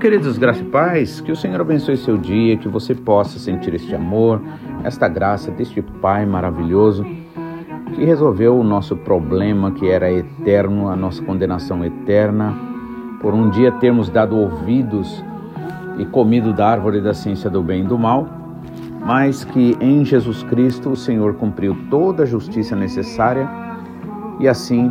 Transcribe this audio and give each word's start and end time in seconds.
Queridos, 0.00 0.38
graça 0.38 0.62
e 0.62 0.64
paz, 0.64 1.20
que 1.20 1.30
o 1.30 1.36
Senhor 1.36 1.60
abençoe 1.60 1.94
seu 1.94 2.16
dia, 2.16 2.56
que 2.56 2.66
você 2.66 2.94
possa 2.94 3.38
sentir 3.38 3.74
este 3.74 3.94
amor, 3.94 4.40
esta 4.82 5.06
graça 5.06 5.50
deste 5.50 5.82
Pai 5.82 6.24
maravilhoso 6.24 7.04
que 7.94 8.02
resolveu 8.02 8.58
o 8.58 8.64
nosso 8.64 8.96
problema 8.96 9.72
que 9.72 9.90
era 9.90 10.10
eterno, 10.10 10.88
a 10.88 10.96
nossa 10.96 11.22
condenação 11.22 11.84
eterna, 11.84 12.56
por 13.20 13.34
um 13.34 13.50
dia 13.50 13.72
termos 13.72 14.08
dado 14.08 14.38
ouvidos 14.38 15.22
e 15.98 16.06
comido 16.06 16.54
da 16.54 16.66
árvore 16.66 17.02
da 17.02 17.12
ciência 17.12 17.50
do 17.50 17.62
bem 17.62 17.84
e 17.84 17.86
do 17.86 17.98
mal, 17.98 18.26
mas 19.04 19.44
que 19.44 19.76
em 19.82 20.02
Jesus 20.02 20.42
Cristo 20.44 20.88
o 20.88 20.96
Senhor 20.96 21.34
cumpriu 21.34 21.76
toda 21.90 22.22
a 22.22 22.26
justiça 22.26 22.74
necessária 22.74 23.46
e 24.38 24.48
assim, 24.48 24.90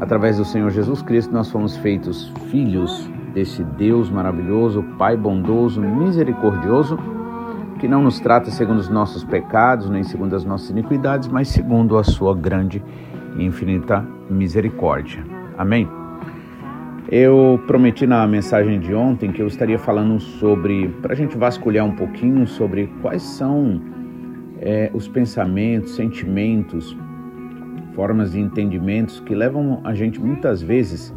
através 0.00 0.38
do 0.38 0.44
Senhor 0.44 0.70
Jesus 0.70 1.02
Cristo, 1.02 1.32
nós 1.32 1.48
fomos 1.48 1.76
feitos 1.76 2.32
filhos 2.50 3.08
desse 3.32 3.62
Deus 3.62 4.10
maravilhoso, 4.10 4.82
Pai 4.98 5.16
bondoso, 5.16 5.80
misericordioso, 5.80 6.98
que 7.78 7.88
não 7.88 8.02
nos 8.02 8.20
trata 8.20 8.50
segundo 8.50 8.78
os 8.78 8.88
nossos 8.88 9.24
pecados, 9.24 9.88
nem 9.88 10.02
segundo 10.02 10.36
as 10.36 10.44
nossas 10.44 10.70
iniquidades, 10.70 11.28
mas 11.28 11.48
segundo 11.48 11.96
a 11.96 12.04
sua 12.04 12.34
grande 12.34 12.82
e 13.36 13.44
infinita 13.44 14.06
misericórdia. 14.28 15.24
Amém? 15.56 15.88
Eu 17.10 17.60
prometi 17.66 18.06
na 18.06 18.26
mensagem 18.26 18.78
de 18.78 18.94
ontem 18.94 19.32
que 19.32 19.42
eu 19.42 19.46
estaria 19.46 19.78
falando 19.78 20.20
sobre, 20.20 20.88
para 21.02 21.12
a 21.12 21.16
gente 21.16 21.36
vasculhar 21.36 21.84
um 21.84 21.96
pouquinho 21.96 22.46
sobre 22.46 22.86
quais 23.02 23.22
são 23.22 23.80
é, 24.60 24.90
os 24.94 25.08
pensamentos, 25.08 25.96
sentimentos, 25.96 26.96
formas 27.94 28.32
de 28.32 28.40
entendimentos 28.40 29.20
que 29.20 29.34
levam 29.34 29.80
a 29.82 29.94
gente 29.94 30.20
muitas 30.20 30.62
vezes 30.62 31.12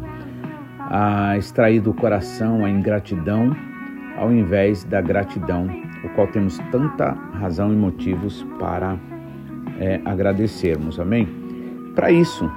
a 0.90 1.36
extrair 1.36 1.80
do 1.80 1.92
coração 1.92 2.64
a 2.64 2.70
ingratidão 2.70 3.54
ao 4.16 4.32
invés 4.32 4.84
da 4.84 5.00
gratidão, 5.00 5.68
o 6.04 6.08
qual 6.10 6.26
temos 6.28 6.58
tanta 6.70 7.12
razão 7.40 7.72
e 7.72 7.76
motivos 7.76 8.46
para 8.58 8.96
é, 9.78 10.00
agradecermos. 10.04 11.00
Amém? 11.00 11.28
Para 11.94 12.10
isso, 12.10 12.50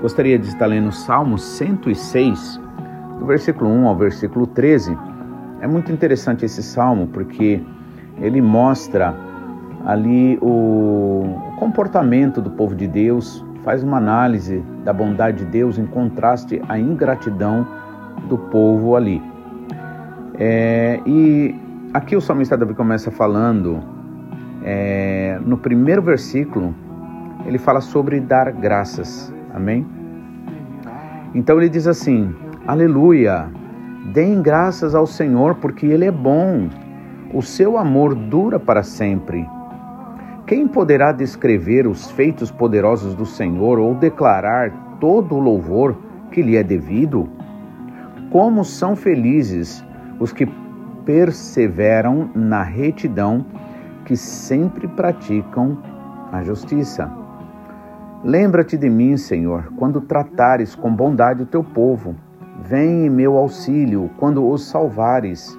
gostaria 0.00 0.38
de 0.38 0.48
estar 0.48 0.66
lendo 0.66 0.92
Salmo 0.92 1.38
106, 1.38 2.60
do 3.18 3.26
versículo 3.26 3.70
1 3.70 3.88
ao 3.88 3.96
versículo 3.96 4.46
13. 4.46 4.96
É 5.60 5.66
muito 5.66 5.92
interessante 5.92 6.44
esse 6.44 6.62
salmo 6.62 7.08
porque 7.08 7.60
ele 8.20 8.40
mostra 8.40 9.14
ali 9.84 10.38
o 10.40 11.54
comportamento 11.58 12.40
do 12.40 12.50
povo 12.50 12.74
de 12.74 12.86
Deus 12.86 13.44
faz 13.64 13.82
uma 13.82 13.98
análise 13.98 14.62
da 14.84 14.92
bondade 14.92 15.38
de 15.38 15.44
Deus 15.44 15.78
em 15.78 15.86
contraste 15.86 16.60
à 16.68 16.78
ingratidão 16.78 17.66
do 18.28 18.36
povo 18.36 18.96
ali. 18.96 19.22
É, 20.38 21.00
e 21.06 21.54
aqui 21.92 22.16
o 22.16 22.20
salmista 22.20 22.56
Davi 22.56 22.74
começa 22.74 23.10
falando, 23.10 23.80
é, 24.62 25.38
no 25.44 25.58
primeiro 25.58 26.02
versículo, 26.02 26.74
ele 27.46 27.58
fala 27.58 27.80
sobre 27.80 28.20
dar 28.20 28.50
graças, 28.52 29.32
amém? 29.54 29.86
Então 31.34 31.58
ele 31.58 31.68
diz 31.68 31.86
assim: 31.86 32.34
Aleluia, 32.66 33.48
deem 34.12 34.42
graças 34.42 34.94
ao 34.94 35.06
Senhor, 35.06 35.56
porque 35.56 35.86
Ele 35.86 36.04
é 36.04 36.10
bom, 36.10 36.68
o 37.32 37.42
seu 37.42 37.78
amor 37.78 38.14
dura 38.14 38.58
para 38.60 38.82
sempre. 38.82 39.46
Quem 40.50 40.66
poderá 40.66 41.12
descrever 41.12 41.86
os 41.86 42.10
feitos 42.10 42.50
poderosos 42.50 43.14
do 43.14 43.24
Senhor 43.24 43.78
ou 43.78 43.94
declarar 43.94 44.96
todo 44.98 45.36
o 45.36 45.38
louvor 45.38 45.96
que 46.32 46.42
lhe 46.42 46.56
é 46.56 46.62
devido? 46.64 47.28
Como 48.32 48.64
são 48.64 48.96
felizes 48.96 49.84
os 50.18 50.32
que 50.32 50.48
perseveram 51.04 52.30
na 52.34 52.64
retidão, 52.64 53.46
que 54.04 54.16
sempre 54.16 54.88
praticam 54.88 55.78
a 56.32 56.42
justiça. 56.42 57.08
Lembra-te 58.24 58.76
de 58.76 58.90
mim, 58.90 59.16
Senhor, 59.16 59.72
quando 59.76 60.00
tratares 60.00 60.74
com 60.74 60.92
bondade 60.92 61.44
o 61.44 61.46
teu 61.46 61.62
povo. 61.62 62.16
Vem 62.60 63.06
em 63.06 63.08
meu 63.08 63.36
auxílio 63.36 64.10
quando 64.18 64.44
os 64.44 64.64
salvares, 64.64 65.56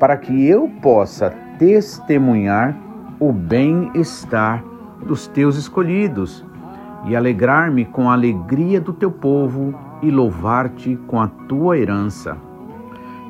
para 0.00 0.16
que 0.16 0.48
eu 0.48 0.68
possa 0.82 1.32
testemunhar 1.60 2.85
o 3.18 3.32
bem-estar 3.32 4.62
dos 5.06 5.26
teus 5.26 5.56
escolhidos 5.56 6.44
e 7.06 7.16
alegrar-me 7.16 7.84
com 7.84 8.10
a 8.10 8.12
alegria 8.12 8.80
do 8.80 8.92
teu 8.92 9.10
povo 9.10 9.74
e 10.02 10.10
louvar-te 10.10 10.96
com 11.06 11.20
a 11.20 11.26
tua 11.26 11.78
herança. 11.78 12.36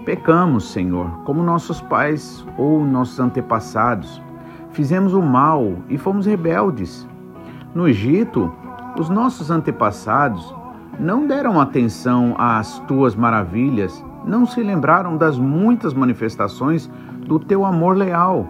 Pecamos, 0.04 0.70
Senhor, 0.70 1.08
como 1.24 1.42
nossos 1.42 1.80
pais 1.80 2.44
ou 2.56 2.84
nossos 2.84 3.20
antepassados. 3.20 4.20
Fizemos 4.70 5.14
o 5.14 5.22
mal 5.22 5.74
e 5.88 5.96
fomos 5.96 6.26
rebeldes. 6.26 7.06
No 7.74 7.88
Egito, 7.88 8.52
os 8.98 9.08
nossos 9.08 9.50
antepassados 9.50 10.54
não 10.98 11.26
deram 11.26 11.60
atenção 11.60 12.34
às 12.38 12.78
tuas 12.80 13.14
maravilhas, 13.14 14.04
não 14.24 14.46
se 14.46 14.62
lembraram 14.62 15.16
das 15.16 15.38
muitas 15.38 15.92
manifestações 15.94 16.90
do 17.26 17.38
teu 17.38 17.64
amor 17.64 17.96
leal 17.96 18.48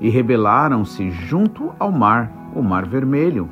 e 0.00 0.08
rebelaram-se 0.08 1.10
junto 1.10 1.72
ao 1.78 1.90
mar, 1.90 2.50
o 2.54 2.62
Mar 2.62 2.86
Vermelho. 2.86 3.48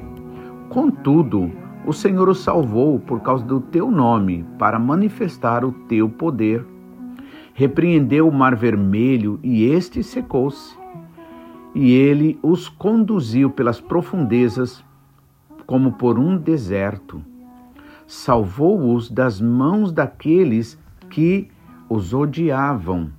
Contudo, 0.68 1.50
o 1.86 1.92
Senhor 1.92 2.28
os 2.28 2.40
salvou 2.40 2.98
por 2.98 3.20
causa 3.20 3.44
do 3.44 3.60
teu 3.60 3.90
nome, 3.90 4.44
para 4.58 4.78
manifestar 4.78 5.64
o 5.64 5.72
teu 5.72 6.08
poder. 6.08 6.64
Repreendeu 7.54 8.28
o 8.28 8.32
Mar 8.32 8.54
Vermelho 8.54 9.38
e 9.42 9.64
este 9.64 10.02
secou-se. 10.02 10.76
E 11.74 11.92
ele 11.92 12.38
os 12.42 12.68
conduziu 12.68 13.50
pelas 13.50 13.80
profundezas, 13.80 14.84
como 15.66 15.92
por 15.92 16.18
um 16.18 16.36
deserto. 16.36 17.22
Salvou-os 18.06 19.10
das 19.10 19.40
mãos 19.40 19.92
daqueles 19.92 20.78
que 21.10 21.48
os 21.88 22.14
odiavam, 22.14 23.10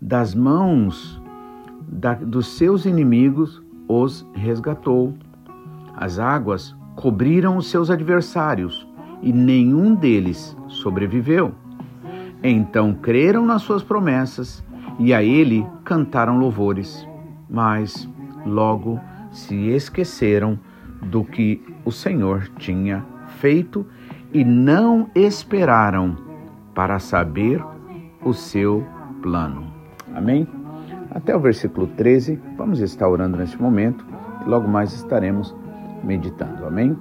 das 0.00 0.34
mãos 0.34 1.22
da, 1.88 2.14
dos 2.14 2.56
seus 2.56 2.84
inimigos 2.84 3.62
os 3.88 4.26
resgatou. 4.34 5.14
As 5.96 6.18
águas 6.18 6.74
cobriram 6.96 7.56
os 7.56 7.68
seus 7.68 7.90
adversários 7.90 8.86
e 9.22 9.32
nenhum 9.32 9.94
deles 9.94 10.56
sobreviveu. 10.68 11.52
Então 12.42 12.94
creram 12.94 13.46
nas 13.46 13.62
suas 13.62 13.82
promessas 13.82 14.64
e 14.98 15.14
a 15.14 15.22
ele 15.22 15.66
cantaram 15.84 16.38
louvores, 16.38 17.06
mas 17.48 18.08
logo 18.44 19.00
se 19.30 19.68
esqueceram 19.68 20.58
do 21.02 21.24
que 21.24 21.62
o 21.84 21.90
Senhor 21.90 22.48
tinha 22.58 23.04
feito 23.38 23.86
e 24.32 24.44
não 24.44 25.08
esperaram 25.14 26.16
para 26.74 26.98
saber 26.98 27.62
o 28.22 28.32
seu 28.32 28.84
plano. 29.22 29.66
Amém? 30.14 30.46
Até 31.14 31.34
o 31.34 31.40
versículo 31.40 31.86
13. 31.86 32.38
Vamos 32.58 32.80
estar 32.80 33.08
orando 33.08 33.38
neste 33.38 33.60
momento 33.62 34.04
e 34.44 34.48
logo 34.48 34.68
mais 34.68 34.92
estaremos 34.92 35.54
meditando. 36.02 36.66
Amém? 36.66 36.98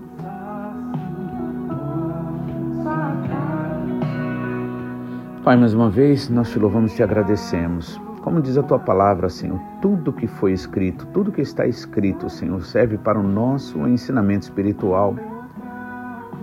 Pai, 5.44 5.58
mais 5.58 5.74
uma 5.74 5.90
vez 5.90 6.30
nós 6.30 6.50
te 6.52 6.60
louvamos 6.60 6.94
e 6.94 6.96
te 6.96 7.04
agradecemos. 7.04 8.00
Como 8.22 8.42
diz 8.42 8.58
a 8.58 8.64
tua 8.64 8.80
palavra, 8.80 9.28
Senhor, 9.28 9.60
tudo 9.82 10.14
que 10.14 10.26
foi 10.26 10.54
escrito, 10.54 11.06
tudo 11.08 11.34
que 11.34 11.42
está 11.42 11.68
escrito, 11.68 12.30
Senhor, 12.30 12.64
serve 12.64 12.98
para 12.98 13.20
o 13.20 13.24
nosso 13.24 13.86
ensinamento 13.86 14.44
espiritual. 14.44 15.14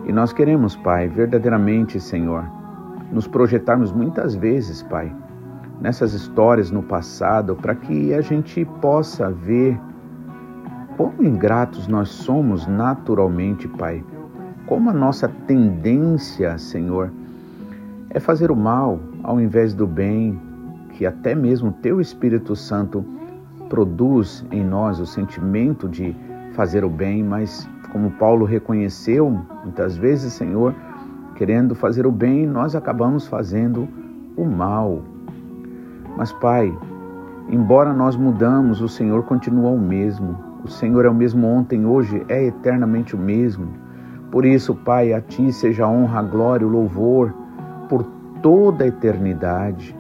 E 0.05 0.13
nós 0.13 0.35
queremos, 0.35 0.77
Pai, 0.77 1.09
verdadeiramente, 1.09 1.99
Senhor, 1.99 2.45
nos 3.11 3.27
projetarmos 3.27 3.91
muitas 3.91 4.35
vezes, 4.35 4.83
Pai, 4.83 5.11
nessas 5.81 6.13
histórias 6.13 6.71
no 6.71 6.83
passado, 6.83 7.57
para 7.57 7.75
que 7.75 8.13
a 8.13 8.21
gente 8.21 8.65
possa 8.81 9.31
ver 9.31 9.79
quão 10.97 11.15
ingratos 11.21 11.89
nós 11.89 12.11
somos 12.11 12.67
naturalmente, 12.67 13.67
Pai. 13.67 14.05
Como 14.67 14.91
a 14.91 14.93
nossa 14.93 15.29
tendência, 15.47 16.59
Senhor, 16.59 17.11
é 18.11 18.21
fazer 18.21 18.51
o 18.51 18.57
mal 18.57 19.01
ao 19.23 19.41
invés 19.41 19.75
do 19.75 19.87
bem, 19.87 20.39
que 20.93 21.07
até 21.07 21.35
mesmo 21.35 21.73
Teu 21.73 22.01
Espírito 22.01 22.55
Santo 22.55 23.05
produz 23.69 24.45
em 24.51 24.65
nós 24.65 24.99
o 24.99 25.07
sentimento 25.07 25.89
de 25.89 26.15
fazer 26.53 26.85
o 26.85 26.91
bem, 26.91 27.23
mas 27.23 27.69
como 27.93 28.11
Paulo 28.13 28.45
reconheceu, 28.45 29.31
muitas 29.65 29.97
vezes, 29.97 30.33
Senhor, 30.33 30.75
querendo 31.37 31.75
fazer 31.75 32.07
o 32.07 32.13
bem, 32.13 32.47
nós 32.47 32.75
acabamos 32.75 33.27
fazendo 33.27 33.89
o 34.37 34.45
mal. 34.45 35.03
Mas, 36.17 36.33
Pai, 36.33 36.77
embora 37.49 37.93
nós 37.93 38.17
mudamos, 38.17 38.81
o 38.81 38.89
Senhor 38.89 39.23
continua 39.25 39.71
o 39.71 39.79
mesmo. 39.79 40.37
O 40.65 40.69
Senhor 40.69 41.05
é 41.05 41.09
o 41.09 41.15
mesmo 41.15 41.47
ontem, 41.47 41.87
hoje, 41.87 42.25
é 42.29 42.47
eternamente 42.47 43.15
o 43.17 43.19
mesmo. 43.19 43.69
Por 44.31 44.45
isso, 44.45 44.75
Pai, 44.75 45.13
a 45.13 45.21
Ti 45.21 45.53
seja 45.53 45.85
a 45.85 45.89
honra, 45.89 46.21
a 46.21 46.23
glória, 46.23 46.67
o 46.67 46.71
louvor 46.71 47.35
por 47.89 48.05
toda 48.43 48.85
a 48.85 48.87
eternidade. 48.87 49.97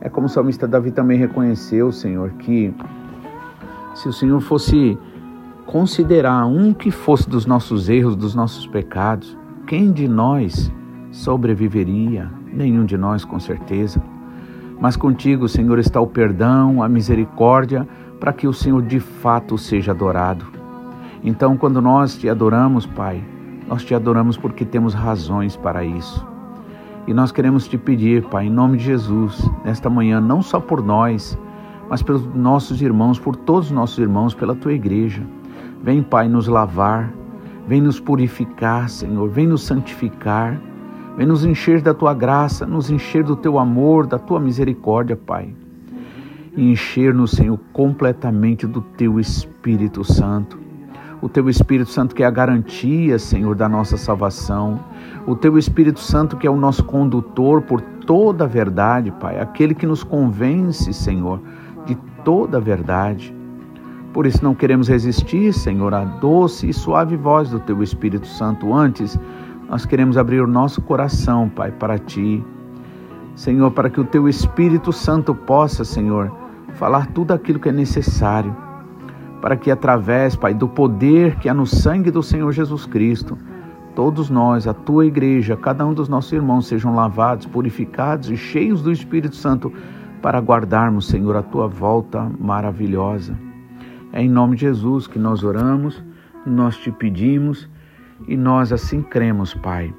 É 0.00 0.08
como 0.08 0.26
o 0.26 0.30
salmista 0.30 0.66
Davi 0.66 0.90
também 0.90 1.18
reconheceu, 1.18 1.92
Senhor, 1.92 2.30
que 2.32 2.74
se 3.94 4.08
o 4.08 4.12
Senhor 4.12 4.40
fosse 4.40 4.98
considerar 5.66 6.46
um 6.46 6.72
que 6.72 6.90
fosse 6.90 7.28
dos 7.28 7.46
nossos 7.46 7.88
erros, 7.88 8.16
dos 8.16 8.34
nossos 8.34 8.66
pecados, 8.66 9.36
quem 9.66 9.92
de 9.92 10.08
nós 10.08 10.72
sobreviveria? 11.12 12.30
Nenhum 12.52 12.84
de 12.84 12.96
nós, 12.96 13.24
com 13.24 13.38
certeza. 13.38 14.02
Mas 14.80 14.96
contigo, 14.96 15.46
Senhor, 15.46 15.78
está 15.78 16.00
o 16.00 16.06
perdão, 16.06 16.82
a 16.82 16.88
misericórdia, 16.88 17.86
para 18.18 18.32
que 18.32 18.48
o 18.48 18.52
Senhor 18.52 18.82
de 18.82 18.98
fato 18.98 19.58
seja 19.58 19.92
adorado. 19.92 20.46
Então, 21.22 21.56
quando 21.56 21.82
nós 21.82 22.16
te 22.16 22.28
adoramos, 22.28 22.86
Pai, 22.86 23.22
nós 23.68 23.84
te 23.84 23.94
adoramos 23.94 24.38
porque 24.38 24.64
temos 24.64 24.94
razões 24.94 25.54
para 25.54 25.84
isso. 25.84 26.26
E 27.06 27.12
nós 27.12 27.30
queremos 27.30 27.68
te 27.68 27.76
pedir, 27.76 28.24
Pai, 28.24 28.46
em 28.46 28.50
nome 28.50 28.78
de 28.78 28.84
Jesus, 28.84 29.48
nesta 29.64 29.90
manhã, 29.90 30.20
não 30.20 30.40
só 30.40 30.58
por 30.58 30.82
nós, 30.82 31.38
mas 31.88 32.02
pelos 32.02 32.24
nossos 32.34 32.80
irmãos, 32.80 33.18
por 33.18 33.36
todos 33.36 33.66
os 33.66 33.72
nossos 33.72 33.98
irmãos, 33.98 34.32
pela 34.32 34.54
tua 34.54 34.72
igreja. 34.72 35.22
Vem, 35.82 36.02
Pai, 36.02 36.28
nos 36.28 36.46
lavar, 36.46 37.12
vem 37.66 37.80
nos 37.80 38.00
purificar, 38.00 38.88
Senhor, 38.88 39.28
vem 39.28 39.46
nos 39.46 39.62
santificar, 39.62 40.58
vem 41.20 41.26
nos 41.26 41.44
encher 41.44 41.82
da 41.82 41.92
tua 41.92 42.14
graça, 42.14 42.64
nos 42.64 42.90
encher 42.90 43.22
do 43.22 43.36
teu 43.36 43.58
amor, 43.58 44.06
da 44.06 44.18
tua 44.18 44.40
misericórdia, 44.40 45.14
Pai. 45.14 45.52
E 46.56 46.72
encher-nos, 46.72 47.32
Senhor, 47.32 47.60
completamente 47.74 48.66
do 48.66 48.80
teu 48.80 49.20
Espírito 49.20 50.02
Santo 50.02 50.58
o 51.22 51.28
teu 51.28 51.50
Espírito 51.50 51.90
Santo 51.90 52.14
que 52.14 52.22
é 52.22 52.26
a 52.26 52.30
garantia, 52.30 53.18
Senhor, 53.18 53.54
da 53.54 53.68
nossa 53.68 53.98
salvação, 53.98 54.80
o 55.26 55.36
teu 55.36 55.58
Espírito 55.58 56.00
Santo 56.00 56.34
que 56.34 56.46
é 56.46 56.50
o 56.50 56.56
nosso 56.56 56.82
condutor 56.84 57.60
por 57.60 57.82
toda 57.82 58.44
a 58.44 58.46
verdade, 58.46 59.10
Pai, 59.10 59.38
aquele 59.38 59.74
que 59.74 59.86
nos 59.86 60.02
convence, 60.02 60.94
Senhor, 60.94 61.38
de 61.84 61.94
toda 62.24 62.56
a 62.56 62.60
verdade. 62.60 63.34
Por 64.14 64.24
isso 64.24 64.42
não 64.42 64.54
queremos 64.54 64.88
resistir, 64.88 65.52
Senhor, 65.52 65.92
à 65.92 66.04
doce 66.04 66.70
e 66.70 66.72
suave 66.72 67.16
voz 67.16 67.50
do 67.50 67.60
teu 67.60 67.82
Espírito 67.82 68.26
Santo. 68.26 68.74
Antes, 68.74 69.18
nós 69.70 69.86
queremos 69.86 70.18
abrir 70.18 70.42
o 70.42 70.46
nosso 70.46 70.82
coração, 70.82 71.48
Pai, 71.48 71.72
para 71.72 71.98
ti. 71.98 72.44
Senhor, 73.34 73.70
para 73.70 73.88
que 73.88 74.00
o 74.00 74.04
teu 74.04 74.28
Espírito 74.28 74.92
Santo 74.92 75.34
possa, 75.34 75.84
Senhor, 75.84 76.30
falar 76.74 77.06
tudo 77.06 77.32
aquilo 77.32 77.58
que 77.58 77.70
é 77.70 77.72
necessário 77.72 78.54
para 79.40 79.56
que 79.56 79.70
através, 79.70 80.36
Pai, 80.36 80.52
do 80.52 80.68
poder 80.68 81.36
que 81.36 81.48
há 81.48 81.54
no 81.54 81.66
sangue 81.66 82.10
do 82.10 82.22
Senhor 82.22 82.52
Jesus 82.52 82.84
Cristo, 82.84 83.38
todos 83.94 84.28
nós, 84.28 84.66
a 84.66 84.74
tua 84.74 85.06
igreja, 85.06 85.56
cada 85.56 85.86
um 85.86 85.94
dos 85.94 86.08
nossos 86.08 86.32
irmãos 86.32 86.66
sejam 86.66 86.94
lavados, 86.94 87.46
purificados 87.46 88.30
e 88.30 88.36
cheios 88.36 88.82
do 88.82 88.92
Espírito 88.92 89.34
Santo 89.34 89.72
para 90.20 90.38
guardarmos, 90.38 91.08
Senhor, 91.08 91.36
a 91.36 91.42
tua 91.42 91.66
volta 91.66 92.30
maravilhosa. 92.38 93.34
É 94.12 94.22
em 94.22 94.28
nome 94.28 94.56
de 94.56 94.62
Jesus 94.62 95.06
que 95.06 95.18
nós 95.18 95.42
oramos, 95.42 96.02
nós 96.44 96.76
te 96.76 96.90
pedimos 96.90 97.68
e 98.26 98.36
nós 98.36 98.72
assim 98.72 99.02
cremos, 99.02 99.54
Pai. 99.54 99.94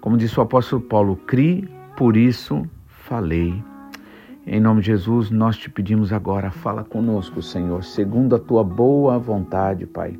Como 0.00 0.16
disse 0.16 0.38
o 0.38 0.42
apóstolo 0.42 0.82
Paulo, 0.82 1.16
cri, 1.16 1.68
por 1.96 2.16
isso 2.16 2.62
falei. 2.86 3.62
Em 4.46 4.60
nome 4.60 4.80
de 4.80 4.88
Jesus, 4.88 5.30
nós 5.30 5.56
te 5.56 5.70
pedimos 5.70 6.12
agora, 6.12 6.50
fala 6.50 6.82
conosco, 6.82 7.40
Senhor, 7.40 7.84
segundo 7.84 8.34
a 8.34 8.38
tua 8.38 8.64
boa 8.64 9.18
vontade, 9.18 9.86
Pai. 9.86 10.18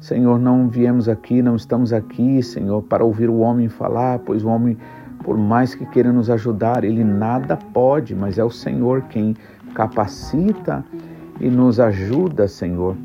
Senhor, 0.00 0.38
não 0.38 0.68
viemos 0.68 1.08
aqui, 1.08 1.40
não 1.40 1.56
estamos 1.56 1.92
aqui, 1.92 2.42
Senhor, 2.42 2.82
para 2.82 3.02
ouvir 3.02 3.30
o 3.30 3.38
homem 3.38 3.68
falar, 3.68 4.18
pois 4.20 4.44
o 4.44 4.48
homem, 4.48 4.76
por 5.24 5.36
mais 5.36 5.74
que 5.74 5.86
queira 5.86 6.12
nos 6.12 6.28
ajudar, 6.28 6.84
ele 6.84 7.02
nada 7.02 7.56
pode, 7.56 8.14
mas 8.14 8.38
é 8.38 8.44
o 8.44 8.50
Senhor 8.50 9.02
quem 9.04 9.34
capacita 9.74 10.84
e 11.40 11.48
nos 11.48 11.80
ajuda, 11.80 12.46
Senhor, 12.46 12.96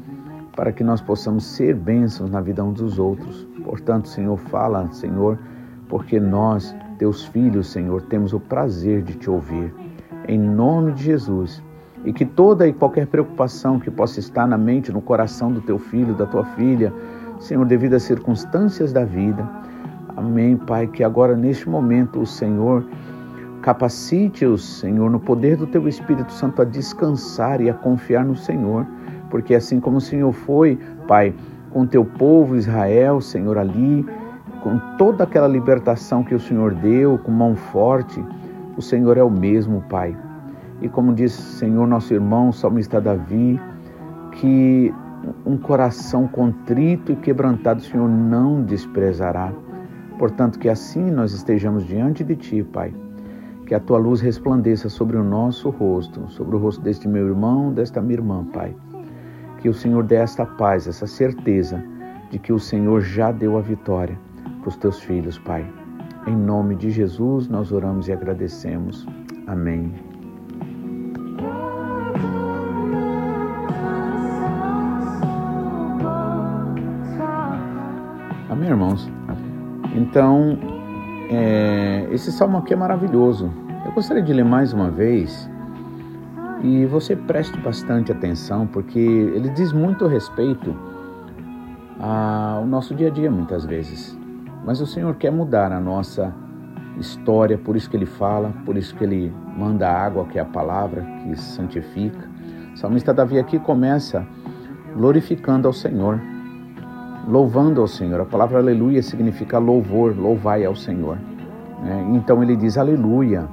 para 0.56 0.72
que 0.72 0.84
nós 0.84 1.02
possamos 1.02 1.46
ser 1.46 1.76
bênçãos 1.76 2.30
na 2.30 2.40
vida 2.40 2.64
uns 2.64 2.76
dos 2.76 3.00
outros. 3.00 3.48
Portanto, 3.64 4.08
Senhor, 4.08 4.38
fala, 4.38 4.88
Senhor, 4.92 5.38
porque 5.88 6.20
nós, 6.20 6.76
teus 6.98 7.26
filhos, 7.26 7.68
Senhor, 7.68 8.04
temos 8.04 8.34
o 8.34 8.40
prazer 8.40 9.02
de 9.02 9.16
te 9.16 9.30
ouvir 9.30 9.74
em 10.28 10.40
nome 10.40 10.94
de 10.94 11.04
Jesus. 11.04 11.62
E 12.06 12.12
que 12.12 12.26
toda 12.26 12.68
e 12.68 12.74
qualquer 12.74 13.08
preocupação 13.08 13.80
que 13.80 13.90
possa 13.90 14.20
estar 14.20 14.46
na 14.46 14.58
mente, 14.58 14.92
no 14.92 15.02
coração 15.02 15.52
do 15.52 15.62
teu 15.62 15.80
filho, 15.80 16.14
da 16.14 16.26
tua 16.26 16.44
filha, 16.44 16.94
Senhor, 17.40 17.66
devido 17.66 17.94
às 17.94 18.04
circunstâncias 18.04 18.92
da 18.92 19.06
vida. 19.06 19.48
Amém, 20.16 20.58
Pai, 20.58 20.88
que 20.88 21.04
agora 21.04 21.36
neste 21.36 21.68
momento 21.68 22.20
o 22.20 22.26
Senhor 22.26 22.86
capacite-os, 23.62 24.80
Senhor, 24.80 25.10
no 25.10 25.20
poder 25.20 25.56
do 25.56 25.66
teu 25.66 25.88
Espírito 25.88 26.34
Santo 26.34 26.62
a 26.62 26.66
descansar 26.66 27.62
e 27.62 27.70
a 27.70 27.74
confiar 27.74 28.26
no 28.26 28.36
Senhor, 28.36 28.86
porque 29.34 29.56
assim 29.56 29.80
como 29.80 29.98
o 29.98 30.02
Senhor 30.02 30.32
foi, 30.32 30.78
Pai, 31.08 31.34
com 31.72 31.88
teu 31.88 32.06
povo 32.06 32.56
Israel, 32.56 33.20
Senhor, 33.20 33.58
ali, 33.58 34.06
com 34.62 34.78
toda 34.96 35.24
aquela 35.24 35.48
libertação 35.48 36.24
que 36.24 36.36
o 36.36 36.40
Senhor 36.40 36.76
deu, 36.76 37.18
com 37.18 37.32
mão 37.32 37.56
forte, 37.56 38.24
o 38.78 38.82
Senhor 38.82 39.18
é 39.18 39.24
o 39.24 39.32
mesmo, 39.32 39.82
Pai. 39.90 40.16
E 40.84 40.88
como 40.88 41.16
disse 41.16 41.40
o 41.40 41.46
Senhor, 41.46 41.88
nosso 41.88 42.14
irmão, 42.14 42.50
o 42.50 42.54
salmista 42.54 43.02
Davi, 43.02 43.60
que 44.34 44.94
um 45.44 45.58
coração 45.58 46.28
contrito 46.28 47.12
e 47.12 47.16
quebrantado 47.16 47.80
o 47.80 47.84
Senhor 47.84 48.08
não 48.08 48.62
desprezará. 48.62 49.52
Portanto, 50.20 50.60
que 50.60 50.70
assim 50.70 51.10
nós 51.10 51.34
estejamos 51.34 51.88
diante 51.88 52.24
de 52.24 52.36
Ti, 52.36 52.62
Pai. 52.62 52.94
Que 53.66 53.74
a 53.74 53.80
Tua 53.80 53.98
luz 53.98 54.22
resplandeça 54.22 54.90
sobre 54.90 55.18
o 55.18 55.24
nosso 55.24 55.72
rosto, 55.72 56.30
sobre 56.30 56.56
o 56.56 56.60
rosto 56.60 56.84
deste 56.84 57.08
meu 57.08 57.28
irmão, 57.28 57.74
desta 57.74 58.00
minha 58.00 58.20
irmã, 58.20 58.46
Pai. 58.54 58.76
Que 59.64 59.70
o 59.70 59.74
Senhor 59.74 60.04
dê 60.04 60.16
esta 60.16 60.46
paz, 60.46 60.88
essa 60.88 61.08
certeza 61.08 61.82
de 62.30 62.38
que 62.38 62.52
o 62.52 62.60
Senhor 62.60 63.00
já 63.00 63.32
deu 63.32 63.58
a 63.58 63.62
vitória 63.62 64.20
para 64.60 64.68
os 64.68 64.76
Teus 64.76 65.00
filhos, 65.00 65.40
Pai. 65.40 65.66
Em 66.28 66.36
nome 66.36 66.76
de 66.76 66.90
Jesus, 66.90 67.48
nós 67.48 67.72
oramos 67.72 68.10
e 68.10 68.12
agradecemos. 68.12 69.08
Amém. 69.48 69.94
Amém, 78.50 78.68
irmãos? 78.68 79.10
Então, 79.96 80.60
é, 81.32 82.10
esse 82.12 82.34
salmo 82.34 82.58
aqui 82.58 82.74
é 82.74 82.76
maravilhoso. 82.76 83.50
Eu 83.86 83.94
gostaria 83.94 84.22
de 84.22 84.34
ler 84.34 84.44
mais 84.44 84.74
uma 84.74 84.92
vez 84.92 85.50
e 86.64 86.86
você 86.86 87.14
preste 87.14 87.60
bastante 87.60 88.12
atenção, 88.12 88.66
porque 88.66 88.98
ele 88.98 89.50
diz 89.50 89.74
muito 89.74 90.08
respeito 90.08 90.74
ao 92.00 92.66
nosso 92.66 92.96
dia 92.96 93.10
a 93.10 93.12
dia, 93.12 93.30
muitas 93.30 93.66
vezes. 93.66 94.18
Mas 94.66 94.80
o 94.80 94.88
Senhor 94.88 95.14
quer 95.16 95.32
mudar 95.32 95.74
a 95.74 95.80
nossa 95.80 96.34
história, 96.98 97.58
por 97.58 97.76
isso 97.76 97.90
que 97.90 97.98
ele 97.98 98.06
fala, 98.06 98.54
por 98.66 98.78
isso 98.78 98.96
que 98.96 99.04
ele 99.04 99.34
manda 99.58 99.90
a 99.90 100.06
água, 100.06 100.26
que 100.26 100.40
é 100.40 100.42
a 100.42 100.46
palavra 100.46 101.06
que 101.22 101.36
santifica. 101.36 102.30
O 102.74 102.78
salmista 102.78 103.14
Davi 103.14 103.38
aqui 103.38 103.60
começa 103.60 104.26
glorificando 104.96 105.68
ao 105.68 105.74
Senhor, 105.74 106.22
louvando 107.28 107.82
ao 107.82 107.88
Senhor. 107.88 108.22
A 108.22 108.26
palavra 108.26 108.60
aleluia 108.60 109.02
significa 109.04 109.58
louvor, 109.60 110.18
louvai 110.18 110.64
ao 110.64 110.76
Senhor. 110.76 111.18
É, 111.86 112.16
então 112.16 112.42
ele 112.42 112.56
diz 112.56 112.78
aleluia. 112.78 113.48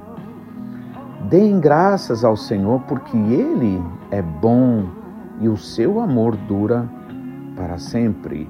Deem 1.29 1.59
graças 1.59 2.23
ao 2.23 2.35
Senhor, 2.35 2.81
porque 2.81 3.17
Ele 3.17 3.81
é 4.09 4.21
bom 4.21 4.85
e 5.39 5.47
o 5.47 5.57
seu 5.57 5.99
amor 5.99 6.35
dura 6.35 6.89
para 7.55 7.77
sempre. 7.77 8.49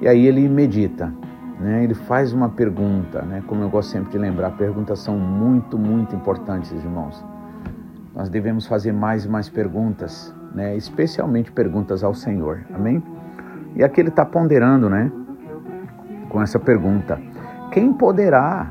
E 0.00 0.08
aí 0.08 0.26
ele 0.26 0.48
medita 0.48 1.12
né, 1.60 1.84
ele 1.84 1.94
faz 1.94 2.32
uma 2.32 2.48
pergunta, 2.48 3.20
né, 3.20 3.42
como 3.46 3.62
eu 3.62 3.68
gosto 3.68 3.90
sempre 3.90 4.12
de 4.12 4.18
lembrar, 4.18 4.52
perguntas 4.52 4.98
são 5.00 5.18
muito, 5.18 5.78
muito 5.78 6.16
importantes, 6.16 6.72
irmãos. 6.72 7.22
Nós 8.14 8.30
devemos 8.30 8.66
fazer 8.66 8.92
mais 8.92 9.26
e 9.26 9.28
mais 9.28 9.48
perguntas, 9.48 10.34
né, 10.54 10.74
especialmente 10.74 11.52
perguntas 11.52 12.02
ao 12.02 12.14
Senhor, 12.14 12.60
amém? 12.74 13.02
E 13.76 13.84
aqui 13.84 14.00
ele 14.00 14.08
está 14.08 14.24
ponderando, 14.24 14.88
né, 14.88 15.12
com 16.30 16.40
essa 16.42 16.58
pergunta: 16.58 17.20
quem 17.70 17.92
poderá 17.92 18.68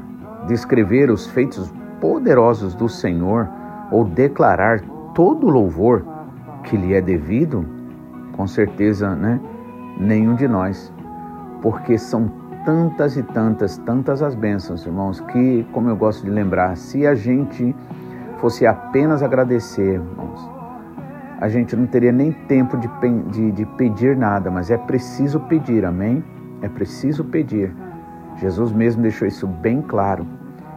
descrever 0.48 1.12
os 1.12 1.28
feitos 1.28 1.72
poderosos 2.00 2.74
do 2.76 2.88
Senhor 2.88 3.48
ou 3.92 4.06
declarar 4.06 4.82
todo 5.14 5.48
o 5.48 5.50
louvor 5.50 6.06
que 6.64 6.78
lhe 6.78 6.94
é 6.94 7.02
devido? 7.02 7.66
Com 8.34 8.48
certeza, 8.48 9.16
né, 9.16 9.40
nenhum 9.98 10.36
de 10.36 10.48
nós, 10.48 10.94
porque 11.62 11.98
são 11.98 12.32
tantas 12.66 13.18
e 13.18 13.24
tantas, 13.24 13.78
tantas 13.78 14.22
as 14.22 14.36
bênçãos, 14.36 14.86
irmãos, 14.86 15.20
que, 15.20 15.66
como 15.72 15.90
eu 15.90 15.96
gosto 15.96 16.24
de 16.24 16.30
lembrar, 16.30 16.76
se 16.78 17.06
a 17.06 17.16
gente 17.16 17.76
fosse 18.38 18.66
apenas 18.66 19.22
agradecer, 19.22 19.96
irmãos, 19.96 20.50
a 21.40 21.48
gente 21.48 21.76
não 21.76 21.88
teria 21.88 22.12
nem 22.12 22.32
tempo 22.32 22.78
de, 22.78 22.90
de, 23.32 23.52
de 23.52 23.66
pedir 23.66 24.16
nada, 24.16 24.52
mas 24.52 24.70
é 24.70 24.78
preciso 24.78 25.40
pedir, 25.42 25.86
amém? 25.86 26.24
É 26.62 26.68
preciso 26.68 27.24
pedir. 27.24 27.74
Jesus 28.36 28.72
mesmo 28.72 29.02
deixou 29.02 29.28
isso 29.28 29.48
bem 29.48 29.82
claro. 29.82 30.26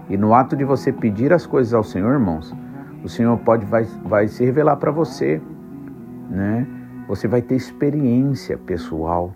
E 0.09 0.16
no 0.16 0.35
ato 0.35 0.56
de 0.56 0.64
você 0.64 0.92
pedir 0.92 1.32
as 1.32 1.47
coisas 1.47 1.73
ao 1.73 1.85
Senhor, 1.85 2.12
irmãos, 2.12 2.54
o 3.02 3.09
Senhor 3.09 3.37
pode 3.38 3.64
vai, 3.66 3.85
vai 4.04 4.28
se 4.28 4.44
revelar 4.44 4.76
para 4.76 4.90
você, 4.90 5.40
né? 6.30 6.66
Você 7.09 7.26
vai 7.26 7.42
ter 7.42 7.56
experiência 7.56 8.56
pessoal. 8.56 9.32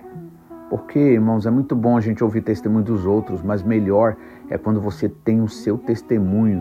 Porque, 0.70 0.99
irmãos, 0.99 1.46
é 1.46 1.50
muito 1.50 1.76
bom 1.76 1.96
a 1.96 2.00
gente 2.00 2.25
ouvir 2.25 2.42
testemunho 2.42 2.85
dos 2.85 3.06
outros, 3.06 3.42
mas 3.42 3.62
melhor 3.62 4.16
é 4.49 4.58
quando 4.58 4.80
você 4.80 5.08
tem 5.08 5.40
o 5.40 5.49
seu 5.49 5.78
testemunho 5.78 6.61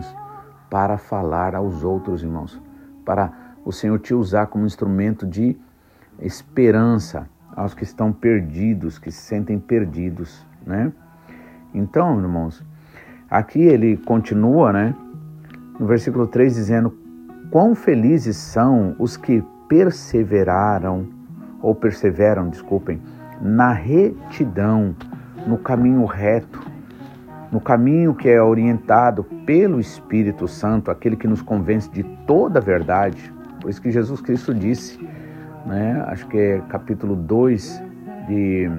para 0.70 0.98
falar 0.98 1.54
aos 1.54 1.82
outros, 1.84 2.22
irmãos, 2.22 2.60
para 3.04 3.32
o 3.64 3.72
Senhor 3.72 3.98
te 3.98 4.14
usar 4.14 4.46
como 4.46 4.66
instrumento 4.66 5.26
de 5.26 5.56
esperança 6.20 7.28
aos 7.54 7.74
que 7.74 7.84
estão 7.84 8.12
perdidos, 8.12 8.98
que 8.98 9.10
se 9.10 9.22
sentem 9.22 9.58
perdidos, 9.58 10.46
né? 10.64 10.92
Então, 11.72 12.18
irmãos, 12.20 12.64
aqui 13.30 13.62
ele 13.62 13.96
continua, 13.96 14.72
né? 14.72 14.94
No 15.78 15.86
versículo 15.86 16.26
3 16.26 16.54
dizendo: 16.54 16.92
"Quão 17.50 17.74
felizes 17.74 18.36
são 18.36 18.94
os 18.98 19.16
que 19.16 19.42
perseveraram 19.68 21.06
ou 21.60 21.74
perseveram, 21.74 22.48
desculpem, 22.48 23.00
na 23.40 23.72
retidão, 23.72 24.94
no 25.46 25.58
caminho 25.58 26.04
reto, 26.04 26.60
no 27.50 27.60
caminho 27.60 28.14
que 28.14 28.28
é 28.28 28.42
orientado 28.42 29.24
pelo 29.44 29.80
Espírito 29.80 30.48
Santo, 30.48 30.90
aquele 30.90 31.16
que 31.16 31.28
nos 31.28 31.42
convence 31.42 31.90
de 31.90 32.02
toda 32.26 32.58
a 32.58 32.62
verdade. 32.62 33.32
Por 33.60 33.70
isso 33.70 33.80
que 33.80 33.90
Jesus 33.90 34.20
Cristo 34.20 34.52
disse, 34.52 34.98
né, 35.64 36.04
acho 36.08 36.26
que 36.28 36.36
é 36.36 36.62
capítulo 36.68 37.14
2 37.16 37.82
de, 38.28 38.70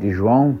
de 0.00 0.10
João, 0.10 0.58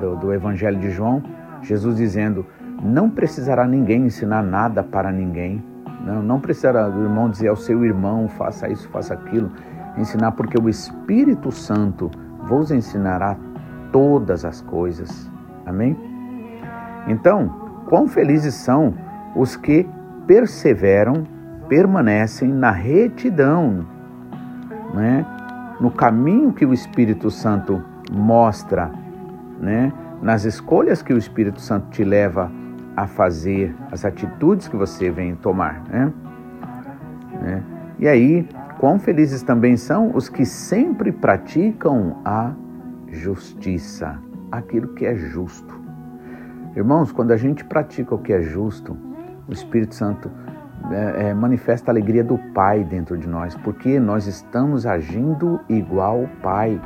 do, 0.00 0.16
do 0.16 0.32
Evangelho 0.32 0.78
de 0.78 0.90
João, 0.90 1.22
Jesus 1.62 1.96
dizendo: 1.96 2.46
Não 2.82 3.10
precisará 3.10 3.66
ninguém 3.66 4.06
ensinar 4.06 4.42
nada 4.42 4.82
para 4.82 5.10
ninguém. 5.10 5.62
Não, 6.04 6.22
não 6.22 6.40
precisará 6.40 6.88
o 6.88 7.02
irmão 7.02 7.30
dizer 7.30 7.48
ao 7.48 7.56
seu 7.56 7.84
irmão: 7.84 8.28
faça 8.28 8.68
isso, 8.68 8.88
faça 8.90 9.14
aquilo. 9.14 9.50
Ensinar, 9.96 10.32
porque 10.32 10.60
o 10.60 10.68
Espírito 10.68 11.50
Santo 11.50 12.10
vos 12.46 12.70
ensinará 12.70 13.36
todas 13.90 14.44
as 14.44 14.60
coisas. 14.60 15.30
Amém? 15.64 15.96
Então, 17.08 17.48
quão 17.88 18.06
felizes 18.06 18.54
são 18.54 18.94
os 19.34 19.56
que 19.56 19.88
perseveram, 20.26 21.24
permanecem 21.68 22.48
na 22.48 22.70
retidão, 22.70 23.86
né? 24.94 25.24
no 25.80 25.90
caminho 25.90 26.52
que 26.52 26.64
o 26.64 26.72
Espírito 26.72 27.30
Santo 27.30 27.82
mostra, 28.10 28.90
né? 29.60 29.92
Nas 30.26 30.44
escolhas 30.44 31.02
que 31.02 31.14
o 31.14 31.16
Espírito 31.16 31.60
Santo 31.60 31.88
te 31.90 32.02
leva 32.02 32.50
a 32.96 33.06
fazer, 33.06 33.72
as 33.92 34.04
atitudes 34.04 34.66
que 34.66 34.74
você 34.74 35.08
vem 35.08 35.36
tomar. 35.36 35.84
Né? 35.88 36.12
né? 37.40 37.62
E 37.96 38.08
aí, 38.08 38.48
quão 38.80 38.98
felizes 38.98 39.44
também 39.44 39.76
são 39.76 40.10
os 40.16 40.28
que 40.28 40.44
sempre 40.44 41.12
praticam 41.12 42.20
a 42.24 42.52
justiça, 43.06 44.18
aquilo 44.50 44.94
que 44.94 45.06
é 45.06 45.14
justo. 45.14 45.80
Irmãos, 46.74 47.12
quando 47.12 47.30
a 47.30 47.36
gente 47.36 47.64
pratica 47.64 48.12
o 48.12 48.18
que 48.18 48.32
é 48.32 48.42
justo, 48.42 48.96
o 49.48 49.52
Espírito 49.52 49.94
Santo 49.94 50.28
é, 50.90 51.28
é, 51.28 51.34
manifesta 51.34 51.92
a 51.92 51.92
alegria 51.92 52.24
do 52.24 52.36
Pai 52.52 52.82
dentro 52.82 53.16
de 53.16 53.28
nós, 53.28 53.54
porque 53.54 54.00
nós 54.00 54.26
estamos 54.26 54.86
agindo 54.86 55.60
igual 55.68 56.22
ao 56.22 56.28
Pai. 56.42 56.80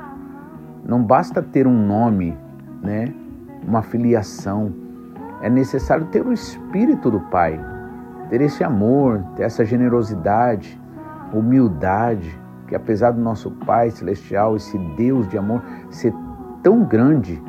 Não 0.85 1.02
basta 1.02 1.40
ter 1.40 1.66
um 1.66 1.87
nome, 1.87 2.37
né, 2.82 3.14
uma 3.67 3.83
filiação, 3.83 4.73
é 5.43 5.49
necessário 5.49 6.07
ter 6.07 6.26
o 6.26 6.33
Espírito 6.33 7.11
do 7.11 7.21
Pai, 7.21 7.59
ter 8.29 8.40
esse 8.40 8.62
amor, 8.62 9.25
ter 9.37 9.45
essa 9.45 9.64
generosidade, 9.64 10.81
humildade, 11.33 12.38
que 12.67 12.75
apesar 12.75 13.11
do 13.11 13.21
nosso 13.21 13.50
Pai 13.50 13.90
Celestial, 13.90 14.57
esse 14.57 14.79
Deus 14.97 15.29
de 15.29 15.38
amor, 15.38 15.62
ser 15.90 16.14
tão 16.62 16.85
grande, 16.85 17.43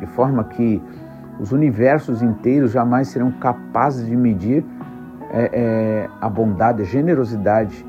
de 0.00 0.06
forma 0.06 0.44
que 0.44 0.82
os 1.38 1.52
universos 1.52 2.22
inteiros 2.22 2.72
jamais 2.72 3.08
serão 3.08 3.30
capazes 3.32 4.06
de 4.06 4.16
medir 4.16 4.64
é, 5.30 5.50
é, 5.52 6.10
a 6.20 6.28
bondade, 6.28 6.82
a 6.82 6.84
generosidade 6.84 7.84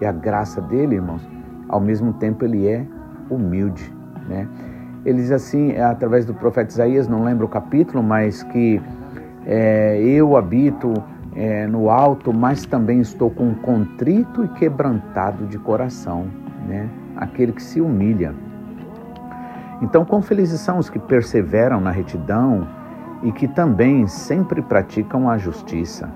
e 0.00 0.06
a 0.06 0.12
graça 0.12 0.60
dele, 0.60 0.96
irmãos. 0.96 1.26
Ao 1.68 1.80
mesmo 1.80 2.12
tempo, 2.12 2.44
ele 2.44 2.68
é 2.68 2.86
humilde, 3.28 3.92
né? 4.28 4.46
Ele 5.04 5.20
diz 5.20 5.32
assim, 5.32 5.72
é, 5.72 5.82
através 5.82 6.24
do 6.24 6.34
profeta 6.34 6.70
Isaías, 6.70 7.08
não 7.08 7.24
lembro 7.24 7.46
o 7.46 7.48
capítulo, 7.48 8.02
mas 8.02 8.42
que 8.44 8.80
é, 9.46 10.00
eu 10.00 10.36
habito 10.36 10.92
é, 11.34 11.66
no 11.66 11.90
alto, 11.90 12.32
mas 12.32 12.64
também 12.64 13.00
estou 13.00 13.30
com 13.30 13.54
contrito 13.54 14.44
e 14.44 14.48
quebrantado 14.48 15.46
de 15.46 15.58
coração, 15.58 16.26
né? 16.68 16.88
Aquele 17.16 17.52
que 17.52 17.62
se 17.62 17.80
humilha. 17.80 18.34
Então, 19.80 20.04
quão 20.04 20.22
felizes 20.22 20.60
são 20.60 20.78
os 20.78 20.88
que 20.88 20.98
perseveram 20.98 21.80
na 21.80 21.90
retidão, 21.90 22.66
e 23.22 23.30
que 23.30 23.46
também 23.46 24.06
sempre 24.06 24.60
praticam 24.60 25.30
a 25.30 25.38
justiça. 25.38 26.10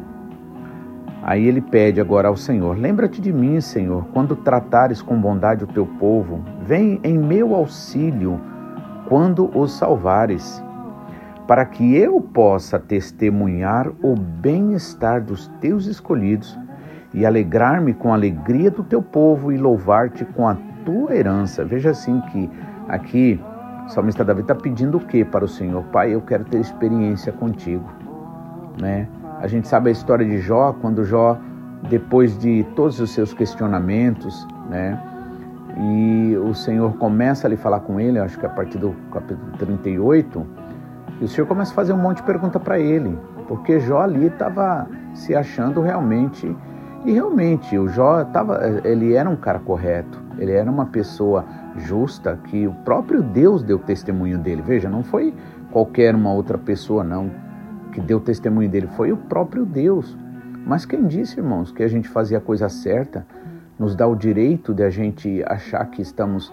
Aí 1.22 1.46
ele 1.46 1.60
pede 1.60 2.00
agora 2.00 2.28
ao 2.28 2.36
Senhor: 2.36 2.76
Lembra-te 2.76 3.20
de 3.20 3.32
mim, 3.32 3.60
Senhor, 3.60 4.06
quando 4.12 4.36
tratares 4.36 5.00
com 5.00 5.20
bondade 5.20 5.64
o 5.64 5.66
teu 5.66 5.86
povo. 5.86 6.40
Vem 6.62 7.00
em 7.02 7.18
meu 7.18 7.54
auxílio 7.54 8.40
quando 9.08 9.50
os 9.56 9.72
salvares, 9.72 10.62
para 11.46 11.64
que 11.64 11.96
eu 11.96 12.20
possa 12.20 12.78
testemunhar 12.78 13.88
o 14.02 14.16
bem-estar 14.16 15.22
dos 15.22 15.48
teus 15.60 15.86
escolhidos 15.86 16.58
e 17.14 17.24
alegrar-me 17.24 17.94
com 17.94 18.10
a 18.10 18.14
alegria 18.14 18.70
do 18.70 18.82
teu 18.82 19.00
povo 19.00 19.52
e 19.52 19.56
louvar-te 19.56 20.24
com 20.24 20.48
a 20.48 20.56
tua 20.84 21.14
herança. 21.14 21.64
Veja 21.64 21.90
assim 21.90 22.20
que 22.32 22.50
aqui 22.88 23.40
o 23.86 23.88
salmista 23.88 24.24
Davi 24.24 24.40
está 24.40 24.54
pedindo 24.54 24.98
o 24.98 25.00
que 25.00 25.24
para 25.24 25.44
o 25.44 25.48
Senhor? 25.48 25.84
Pai, 25.84 26.12
eu 26.12 26.20
quero 26.20 26.44
ter 26.44 26.58
experiência 26.58 27.32
contigo. 27.32 27.88
Né? 28.80 29.08
A 29.40 29.46
gente 29.46 29.68
sabe 29.68 29.88
a 29.88 29.92
história 29.92 30.26
de 30.26 30.38
Jó, 30.38 30.72
quando 30.80 31.04
Jó, 31.04 31.38
depois 31.88 32.36
de 32.38 32.64
todos 32.74 32.98
os 32.98 33.10
seus 33.10 33.32
questionamentos, 33.32 34.46
né? 34.68 35.00
E 35.76 36.36
o 36.36 36.54
Senhor 36.54 36.96
começa 36.96 37.46
a 37.46 37.50
lhe 37.50 37.56
falar 37.56 37.80
com 37.80 38.00
ele, 38.00 38.18
acho 38.18 38.38
que 38.38 38.46
a 38.46 38.48
partir 38.48 38.78
do 38.78 38.94
capítulo 39.12 39.52
38, 39.58 40.46
e 41.20 41.24
o 41.24 41.28
Senhor 41.28 41.46
começa 41.46 41.72
a 41.72 41.74
fazer 41.74 41.92
um 41.92 41.98
monte 41.98 42.18
de 42.18 42.22
pergunta 42.22 42.58
para 42.58 42.78
ele, 42.78 43.18
porque 43.46 43.78
Jó 43.80 44.00
ali 44.00 44.26
estava 44.26 44.88
se 45.14 45.34
achando 45.34 45.80
realmente, 45.80 46.54
e 47.04 47.12
realmente 47.12 47.76
o 47.78 47.88
Jó 47.88 48.24
tava, 48.24 48.60
ele 48.84 49.14
era 49.14 49.28
um 49.28 49.36
cara 49.36 49.58
correto, 49.58 50.20
ele 50.38 50.52
era 50.52 50.70
uma 50.70 50.86
pessoa 50.86 51.44
justa 51.76 52.38
que 52.44 52.66
o 52.66 52.72
próprio 52.72 53.22
Deus 53.22 53.62
deu 53.62 53.78
testemunho 53.78 54.38
dele. 54.38 54.62
Veja, 54.62 54.88
não 54.88 55.02
foi 55.02 55.34
qualquer 55.70 56.14
uma 56.14 56.32
outra 56.32 56.58
pessoa, 56.58 57.04
não, 57.04 57.30
que 57.92 58.00
deu 58.00 58.20
testemunho 58.20 58.68
dele, 58.68 58.86
foi 58.88 59.12
o 59.12 59.16
próprio 59.16 59.64
Deus. 59.64 60.16
Mas 60.66 60.84
quem 60.84 61.06
disse, 61.06 61.38
irmãos, 61.38 61.70
que 61.70 61.82
a 61.82 61.88
gente 61.88 62.08
fazia 62.08 62.38
a 62.38 62.40
coisa 62.40 62.68
certa, 62.68 63.26
nos 63.78 63.94
dá 63.94 64.06
o 64.06 64.14
direito 64.14 64.72
de 64.72 64.82
a 64.82 64.90
gente 64.90 65.42
achar 65.46 65.84
que 65.86 66.00
estamos 66.02 66.52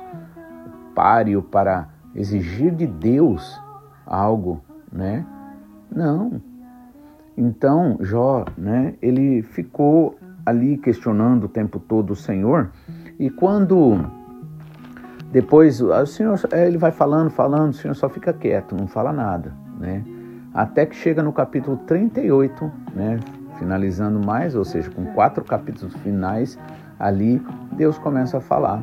páreo 0.93 1.41
para 1.41 1.87
exigir 2.15 2.73
de 2.75 2.85
Deus 2.85 3.59
algo, 4.05 4.61
né? 4.91 5.25
Não. 5.93 6.41
Então, 7.35 7.97
Jó, 8.01 8.45
né, 8.57 8.93
ele 9.01 9.41
ficou 9.41 10.17
ali 10.45 10.77
questionando 10.77 11.45
o 11.45 11.49
tempo 11.49 11.79
todo 11.79 12.11
o 12.11 12.15
Senhor, 12.15 12.69
e 13.17 13.29
quando 13.29 13.97
depois 15.31 15.81
o 15.81 16.05
Senhor 16.05 16.39
ele 16.51 16.77
vai 16.77 16.91
falando, 16.91 17.29
falando, 17.29 17.71
o 17.71 17.73
Senhor 17.73 17.95
só 17.95 18.09
fica 18.09 18.33
quieto, 18.33 18.75
não 18.75 18.87
fala 18.87 19.11
nada, 19.11 19.53
né? 19.79 20.03
Até 20.53 20.85
que 20.85 20.95
chega 20.95 21.23
no 21.23 21.33
capítulo 21.33 21.77
38, 21.87 22.71
né? 22.93 23.19
Finalizando 23.57 24.23
mais, 24.23 24.55
ou 24.55 24.63
seja, 24.63 24.91
com 24.91 25.05
quatro 25.13 25.43
capítulos 25.43 25.95
finais, 25.95 26.59
ali 27.03 27.45
Deus 27.73 27.97
começa 27.97 28.37
a 28.37 28.41
falar, 28.41 28.81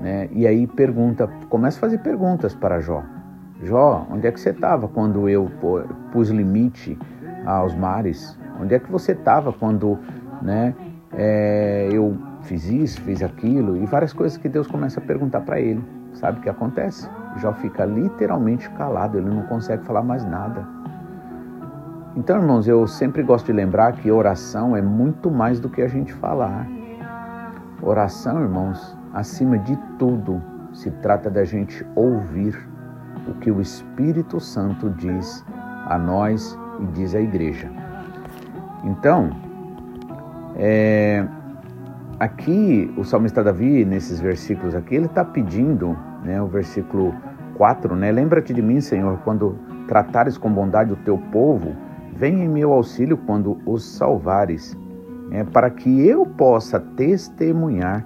né? 0.00 0.28
E 0.32 0.46
aí 0.46 0.66
pergunta, 0.66 1.26
começa 1.48 1.78
a 1.78 1.80
fazer 1.80 1.98
perguntas 1.98 2.54
para 2.54 2.78
Jó. 2.80 3.02
Jó, 3.62 4.06
onde 4.10 4.26
é 4.26 4.32
que 4.32 4.40
você 4.40 4.50
estava 4.50 4.86
quando 4.86 5.28
eu 5.28 5.50
pus 6.12 6.28
limite 6.28 6.98
aos 7.46 7.74
mares? 7.74 8.38
Onde 8.60 8.74
é 8.74 8.78
que 8.78 8.90
você 8.90 9.12
estava 9.12 9.52
quando, 9.52 9.98
né? 10.42 10.74
É, 11.14 11.88
eu 11.92 12.16
fiz 12.42 12.68
isso, 12.68 13.00
fiz 13.02 13.22
aquilo, 13.22 13.76
e 13.76 13.86
várias 13.86 14.12
coisas 14.12 14.36
que 14.36 14.48
Deus 14.48 14.66
começa 14.66 15.00
a 15.00 15.02
perguntar 15.02 15.40
para 15.40 15.60
ele. 15.60 15.82
Sabe 16.14 16.38
o 16.38 16.42
que 16.42 16.48
acontece? 16.48 17.08
Jó 17.38 17.52
fica 17.54 17.84
literalmente 17.84 18.68
calado, 18.70 19.16
ele 19.16 19.30
não 19.30 19.42
consegue 19.44 19.84
falar 19.84 20.02
mais 20.02 20.24
nada. 20.24 20.66
Então, 22.14 22.36
irmãos, 22.36 22.68
eu 22.68 22.86
sempre 22.86 23.22
gosto 23.22 23.46
de 23.46 23.52
lembrar 23.52 23.92
que 23.92 24.10
oração 24.10 24.76
é 24.76 24.82
muito 24.82 25.30
mais 25.30 25.58
do 25.58 25.70
que 25.70 25.80
a 25.80 25.88
gente 25.88 26.12
falar. 26.12 26.66
Oração, 27.84 28.40
irmãos, 28.40 28.96
acima 29.12 29.58
de 29.58 29.76
tudo, 29.98 30.40
se 30.72 30.88
trata 30.88 31.28
da 31.28 31.44
gente 31.44 31.84
ouvir 31.96 32.56
o 33.26 33.34
que 33.34 33.50
o 33.50 33.60
Espírito 33.60 34.38
Santo 34.38 34.88
diz 34.90 35.44
a 35.86 35.98
nós 35.98 36.56
e 36.78 36.86
diz 36.86 37.12
a 37.12 37.20
igreja. 37.20 37.68
Então, 38.84 39.30
é, 40.54 41.26
aqui 42.20 42.94
o 42.96 43.02
salmista 43.02 43.42
Davi, 43.42 43.84
nesses 43.84 44.20
versículos 44.20 44.76
aqui, 44.76 44.94
ele 44.94 45.06
está 45.06 45.24
pedindo, 45.24 45.98
né, 46.22 46.40
o 46.40 46.46
versículo 46.46 47.12
4, 47.56 47.96
né, 47.96 48.12
lembra-te 48.12 48.54
de 48.54 48.62
mim, 48.62 48.80
Senhor, 48.80 49.18
quando 49.24 49.58
tratares 49.88 50.38
com 50.38 50.52
bondade 50.52 50.92
o 50.92 50.96
teu 50.96 51.18
povo, 51.18 51.74
vem 52.14 52.44
em 52.44 52.48
meu 52.48 52.72
auxílio 52.72 53.16
quando 53.16 53.58
os 53.66 53.84
salvares, 53.84 54.78
né, 55.32 55.44
para 55.44 55.70
que 55.70 56.06
eu 56.06 56.26
possa 56.26 56.78
testemunhar 56.78 58.04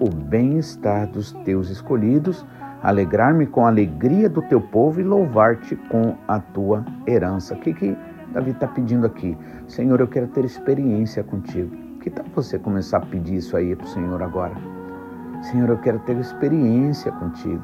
o 0.00 0.08
bem-estar 0.08 1.06
dos 1.06 1.32
teus 1.44 1.68
escolhidos, 1.68 2.46
alegrar-me 2.82 3.46
com 3.46 3.66
a 3.66 3.68
alegria 3.68 4.28
do 4.28 4.40
teu 4.40 4.58
povo 4.58 4.98
e 4.98 5.04
louvar-te 5.04 5.76
com 5.76 6.16
a 6.26 6.40
tua 6.40 6.82
herança. 7.06 7.54
O 7.54 7.58
que, 7.58 7.74
que 7.74 7.96
Davi 8.32 8.52
está 8.52 8.66
pedindo 8.66 9.06
aqui? 9.06 9.36
Senhor, 9.68 10.00
eu 10.00 10.08
quero 10.08 10.26
ter 10.28 10.46
experiência 10.46 11.22
contigo. 11.22 11.76
Que 12.00 12.08
tal 12.08 12.24
você 12.34 12.58
começar 12.58 12.96
a 12.96 13.06
pedir 13.06 13.36
isso 13.36 13.54
aí 13.54 13.76
para 13.76 13.84
o 13.84 13.88
Senhor 13.88 14.22
agora? 14.22 14.54
Senhor, 15.42 15.68
eu 15.68 15.78
quero 15.78 15.98
ter 16.00 16.16
experiência 16.16 17.12
contigo. 17.12 17.62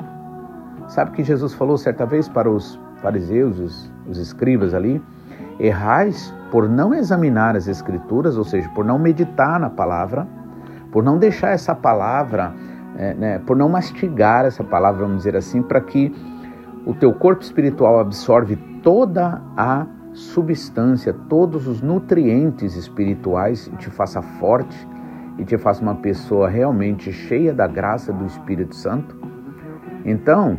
Sabe 0.87 1.12
que 1.12 1.25
Jesus 1.25 1.55
falou 1.55 1.79
certa 1.79 2.05
vez 2.05 2.29
para 2.29 2.49
os 2.49 2.79
fariseus, 3.00 3.59
os, 3.59 3.93
os 4.07 4.19
escribas 4.19 4.75
ali? 4.75 5.03
Errais 5.59 6.33
por 6.50 6.69
não 6.69 6.95
examinar 6.95 7.57
as 7.57 7.69
Escrituras, 7.69 8.37
ou 8.37 8.45
seja, 8.45 8.69
por 8.71 8.85
não 8.85 8.99
meditar 8.99 9.59
na 9.61 9.71
palavra, 9.71 10.26
por 10.90 11.02
não 11.02 11.19
deixar 11.19 11.50
essa 11.50 11.75
palavra, 11.75 12.55
é, 12.97 13.14
né, 13.14 13.38
por 13.40 13.57
não 13.57 13.69
mastigar 13.69 14.45
essa 14.45 14.64
palavra, 14.64 15.02
vamos 15.02 15.19
dizer 15.19 15.37
assim, 15.37 15.62
para 15.62 15.81
que 15.81 16.14
o 16.87 16.95
teu 16.95 17.12
corpo 17.12 17.43
espiritual 17.43 18.00
absorve 18.00 18.57
toda 18.83 19.43
a 19.57 19.87
substância, 20.12 21.12
todos 21.12 21.67
os 21.67 21.83
nutrientes 21.83 22.75
espirituais 22.75 23.67
e 23.67 23.76
te 23.76 23.90
faça 23.90 24.23
forte 24.23 24.88
e 25.37 25.45
te 25.45 25.57
faça 25.57 25.83
uma 25.83 25.95
pessoa 25.97 26.49
realmente 26.49 27.12
cheia 27.12 27.52
da 27.52 27.67
graça 27.67 28.12
do 28.12 28.25
Espírito 28.26 28.75
Santo. 28.75 29.17
Então, 30.05 30.59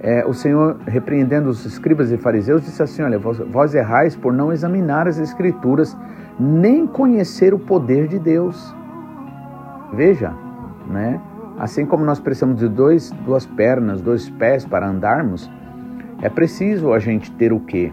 é, 0.00 0.24
o 0.24 0.32
Senhor, 0.32 0.76
repreendendo 0.86 1.48
os 1.48 1.64
escribas 1.64 2.12
e 2.12 2.16
fariseus, 2.16 2.62
disse 2.62 2.82
assim: 2.82 3.02
Olha, 3.02 3.18
vós, 3.18 3.38
vós 3.38 3.74
errais 3.74 4.14
por 4.14 4.32
não 4.32 4.52
examinar 4.52 5.08
as 5.08 5.18
Escrituras, 5.18 5.96
nem 6.38 6.86
conhecer 6.86 7.52
o 7.52 7.58
poder 7.58 8.06
de 8.06 8.18
Deus. 8.18 8.74
Veja, 9.92 10.32
né? 10.88 11.20
Assim 11.58 11.84
como 11.84 12.04
nós 12.04 12.20
precisamos 12.20 12.58
de 12.58 12.68
dois, 12.68 13.10
duas 13.24 13.44
pernas, 13.44 14.00
dois 14.00 14.30
pés 14.30 14.64
para 14.64 14.88
andarmos, 14.88 15.50
é 16.22 16.28
preciso 16.28 16.92
a 16.92 17.00
gente 17.00 17.32
ter 17.32 17.52
o 17.52 17.58
quê? 17.58 17.92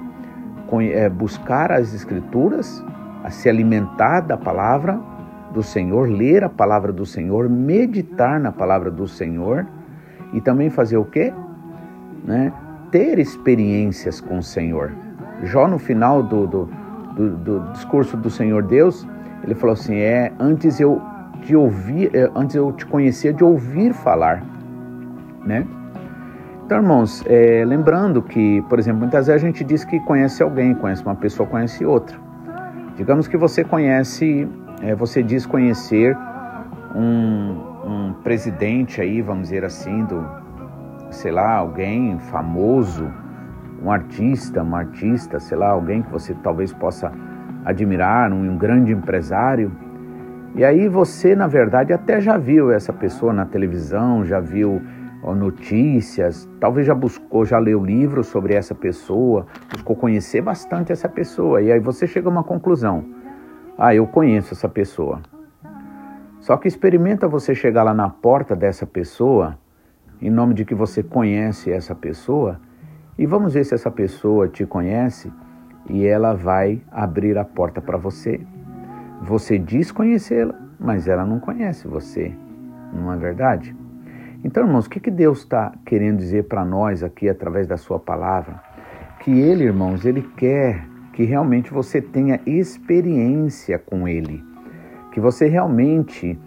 É, 0.92 1.10
buscar 1.10 1.72
as 1.72 1.94
escrituras, 1.94 2.84
a 3.24 3.32
se 3.32 3.50
alimentar 3.50 4.22
da 4.22 4.38
palavra 4.38 5.00
do 5.52 5.64
Senhor, 5.64 6.08
ler 6.08 6.44
a 6.44 6.50
palavra 6.50 6.92
do 6.94 7.06
Senhor, 7.06 7.50
meditar 7.50 8.40
na 8.40 8.52
palavra 8.52 8.92
do 8.92 9.08
Senhor 9.08 9.66
e 10.34 10.42
também 10.42 10.70
fazer 10.70 10.98
o 10.98 11.06
quê? 11.06 11.34
Né? 12.25 12.51
Ter 12.91 13.20
experiências 13.20 14.20
com 14.20 14.39
o 14.39 14.44
Senhor. 14.44 14.91
Jó 15.44 15.67
no 15.67 15.77
final 15.77 16.24
do, 16.24 16.48
do, 16.48 16.70
do, 17.15 17.29
do 17.38 17.72
discurso 17.72 18.17
do 18.17 18.29
Senhor 18.29 18.63
Deus, 18.63 19.08
ele 19.44 19.55
falou 19.55 19.74
assim: 19.74 19.96
é 19.96 20.32
antes 20.39 20.79
eu 20.79 21.01
de 21.41 21.55
ouvir, 21.55 22.10
é, 22.15 22.29
antes 22.36 22.55
eu 22.55 22.72
te 22.72 22.85
conhecia 22.85 23.31
de 23.31 23.44
ouvir 23.44 23.94
falar, 23.94 24.44
né? 25.46 25.66
Então, 26.66 26.79
irmãos, 26.79 27.24
é, 27.27 27.64
lembrando 27.64 28.24
que, 28.24 28.64
por 28.64 28.79
exemplo, 28.79 29.01
muitas 29.01 29.27
vezes 29.27 29.44
a 29.44 29.46
gente 29.46 29.64
diz 29.64 29.85
que 29.85 30.00
conhece 30.00 30.42
alguém, 30.42 30.74
conhece 30.74 31.03
uma 31.03 31.16
pessoa, 31.16 31.48
conhece 31.48 31.85
outra. 31.85 32.18
Digamos 32.98 33.27
que 33.27 33.38
você 33.38 33.64
conhece, 33.64 34.48
é, 34.81 34.96
você 34.96 35.22
diz 35.22 35.46
conhecer 35.46 36.18
um, 36.96 37.55
um 37.85 38.14
presidente 38.24 39.00
aí, 39.00 39.22
vamos 39.22 39.44
dizer 39.44 39.64
assim, 39.64 40.05
do, 40.05 40.25
sei 41.16 41.32
lá, 41.32 41.56
alguém 41.56 42.20
famoso, 42.20 43.12
um 43.82 43.92
artista, 43.92 44.62
uma 44.62 44.80
artista, 44.80 45.40
sei 45.40 45.58
lá, 45.58 45.70
alguém 45.70 46.01
que 46.01 46.12
você 46.12 46.34
talvez 46.44 46.74
possa 46.74 47.12
admirar, 47.64 48.32
um, 48.32 48.51
um 48.51 48.58
grande 48.58 48.92
empresário. 48.92 49.72
E 50.56 50.64
aí 50.64 50.88
você, 50.88 51.36
na 51.36 51.48
verdade, 51.48 51.92
até 51.92 52.22
já 52.22 52.38
viu 52.38 52.72
essa 52.72 52.94
pessoa 52.94 53.34
na 53.34 53.46
televisão, 53.46 54.24
já 54.24 54.40
viu 54.40 54.82
notícias, 55.34 56.48
talvez 56.60 56.86
já 56.86 56.94
buscou, 56.94 57.46
já 57.46 57.58
leu 57.58 57.84
livros 57.84 58.28
sobre 58.28 58.54
essa 58.54 58.75
pessoa, 58.75 59.48
buscou 59.72 59.96
conhecer 59.96 60.42
bastante 60.42 60.92
essa 60.92 61.10
pessoa. 61.10 61.62
E 61.62 61.72
aí 61.72 61.80
você 61.80 62.06
chega 62.06 62.28
a 62.28 62.32
uma 62.32 62.44
conclusão: 62.44 63.04
ah, 63.78 63.96
eu 63.96 64.06
conheço 64.06 64.54
essa 64.54 64.70
pessoa. 64.70 65.22
Só 66.40 66.58
que 66.58 66.68
experimenta 66.68 67.28
você 67.28 67.56
chegar 67.56 67.82
lá 67.82 67.94
na 67.94 68.08
porta 68.08 68.56
dessa 68.56 68.86
pessoa, 68.86 69.58
em 70.22 70.30
nome 70.30 70.54
de 70.54 70.66
que 70.66 70.75
você 70.75 71.01
conhece 71.04 71.72
essa 71.72 71.94
pessoa, 71.94 72.60
e 73.18 73.25
vamos 73.25 73.54
ver 73.54 73.64
se 73.64 73.74
essa 73.74 73.90
pessoa 73.90 74.48
te 74.48 74.66
conhece 74.66 75.32
e 75.90 76.06
ela 76.06 76.34
vai 76.34 76.82
abrir 76.92 77.38
a 77.38 77.46
porta 77.46 77.82
para 77.82 77.98
você. 77.98 78.42
Você 79.22 79.58
diz 79.58 79.92
conhecê-la, 79.92 80.54
mas 80.80 81.08
ela 81.08 81.25
não 81.25 81.40
conhece 81.40 81.88
você, 81.88 82.34
não 82.94 83.14
é 83.14 83.18
verdade? 83.18 83.75
Então, 84.44 84.64
irmãos, 84.64 84.86
o 84.86 84.90
que, 84.90 85.00
que 85.00 85.10
Deus 85.10 85.40
está 85.40 85.74
querendo 85.86 86.18
dizer 86.18 86.44
para 86.44 86.64
nós 86.64 87.01
aqui 87.01 87.28
através 87.28 87.66
da 87.66 87.78
Sua 87.78 88.00
palavra? 88.00 88.62
Que 89.20 89.32
Ele, 89.32 89.64
irmãos, 89.64 90.06
Ele 90.06 90.22
quer 90.22 90.86
que 91.14 91.24
realmente 91.24 91.74
você 91.74 92.01
tenha 92.01 92.40
experiência 92.46 93.80
com 93.80 94.08
Ele, 94.08 94.44
que 95.12 95.20
você 95.20 95.48
realmente, 95.48 96.38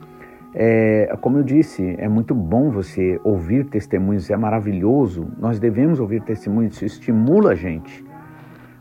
é, 0.60 1.16
como 1.20 1.38
eu 1.38 1.44
disse, 1.44 1.94
é 1.98 2.08
muito 2.08 2.34
bom 2.34 2.68
você 2.68 3.20
ouvir 3.22 3.66
testemunhos, 3.66 4.28
é 4.28 4.36
maravilhoso, 4.36 5.28
nós 5.38 5.60
devemos 5.60 6.00
ouvir 6.00 6.20
testemunhos, 6.22 6.74
isso 6.74 6.84
estimula 6.84 7.52
a 7.52 7.54
gente. 7.54 8.04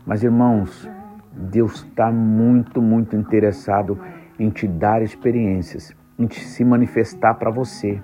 Mas, 0.04 0.24
irmãos, 0.24 0.90
Deus 1.32 1.84
está 1.84 2.10
muito, 2.10 2.82
muito 2.82 3.14
interessado 3.14 3.96
em 4.40 4.50
te 4.50 4.66
dar 4.66 5.02
experiências, 5.02 5.94
em 6.18 6.26
te 6.26 6.44
se 6.44 6.64
manifestar 6.64 7.34
para 7.34 7.48
você, 7.48 8.02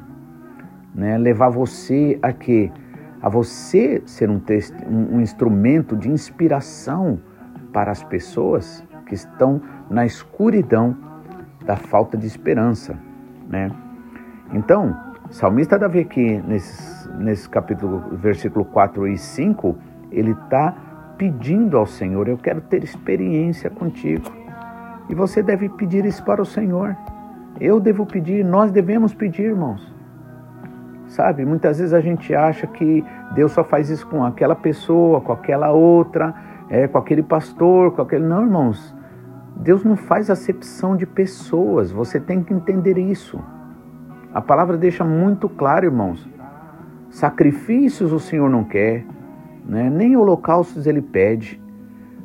né? 0.94 1.18
levar 1.18 1.48
você 1.48 2.16
a 2.22 2.32
quê? 2.32 2.70
A 3.20 3.28
você 3.28 4.00
ser 4.06 4.30
um, 4.30 4.40
um, 4.88 5.16
um 5.16 5.20
instrumento 5.20 5.96
de 5.96 6.08
inspiração 6.08 7.18
para 7.72 7.90
as 7.90 8.04
pessoas 8.04 8.84
que 9.04 9.16
estão 9.16 9.60
na 9.90 10.06
escuridão 10.06 10.96
da 11.66 11.74
falta 11.74 12.16
de 12.16 12.28
esperança, 12.28 12.96
né? 13.48 13.70
Então, 14.52 14.96
salmista 15.30 15.78
Davi 15.78 16.00
aqui, 16.00 16.42
nesse, 16.46 17.11
nesse 17.12 17.48
capítulo, 17.48 18.02
versículo 18.12 18.64
4 18.64 19.07
e 19.09 19.18
5, 19.18 19.76
ele 20.11 20.33
está 20.33 20.74
pedindo 21.16 21.76
ao 21.76 21.87
Senhor: 21.87 22.28
Eu 22.28 22.37
quero 22.38 22.61
ter 22.61 22.83
experiência 22.83 23.70
contigo. 23.70 24.30
E 25.09 25.14
você 25.14 25.42
deve 25.42 25.68
pedir 25.68 26.04
isso 26.04 26.24
para 26.24 26.40
o 26.40 26.46
Senhor. 26.46 26.96
Eu 27.61 27.78
devo 27.78 28.07
pedir, 28.07 28.44
nós 28.44 28.70
devemos 28.70 29.14
pedir, 29.14 29.44
irmãos. 29.44 29.92
Sabe, 31.07 31.44
muitas 31.44 31.78
vezes 31.78 31.92
a 31.92 32.00
gente 32.00 32.35
acha 32.35 32.66
que 32.66 33.04
Deus 33.35 33.52
só 33.52 33.62
faz 33.62 33.90
isso 33.90 34.07
com 34.07 34.24
aquela 34.24 34.57
pessoa, 34.57 35.20
com 35.20 35.33
aquela 35.33 35.70
outra, 35.70 36.35
é, 36.68 36.88
com 36.88 36.98
aquele 36.98 37.22
pastor, 37.22 37.92
com 37.92 38.02
aquele. 38.02 38.24
Não, 38.24 38.42
irmãos. 38.42 38.94
Deus 39.57 39.85
não 39.85 39.97
faz 39.97 40.31
acepção 40.31 40.97
de 40.97 41.07
pessoas. 41.07 41.90
Você 41.90 42.19
tem 42.19 42.43
que 42.43 42.53
entender 42.53 42.99
isso. 42.99 43.40
A 44.33 44.40
palavra 44.40 44.77
deixa 44.77 45.05
muito 45.05 45.49
claro, 45.49 45.87
irmãos. 45.87 46.29
Sacrifícios 47.11 48.12
o 48.12 48.19
Senhor 48.19 48.51
não 48.51 48.64
quer, 48.64 49.05
né? 49.64 49.88
nem 49.88 50.17
holocaustos 50.17 50.87
ele 50.87 51.01
pede, 51.01 51.62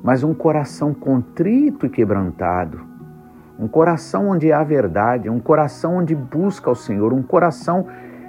mas 0.04 0.24
um 0.24 0.34
coração 0.34 0.94
contrito 0.94 1.86
e 1.86 1.89
quebrantado, 1.89 2.82
um 3.60 3.68
coração 3.68 4.30
onde 4.30 4.52
há 4.52 4.63
verdade, 4.63 5.30
um 5.30 5.39
coração 5.39 5.98
onde 5.98 6.15
busca 6.15 6.72
o 6.72 6.76
Senhor, 6.76 7.13
um 7.13 7.22
coração 7.22 7.86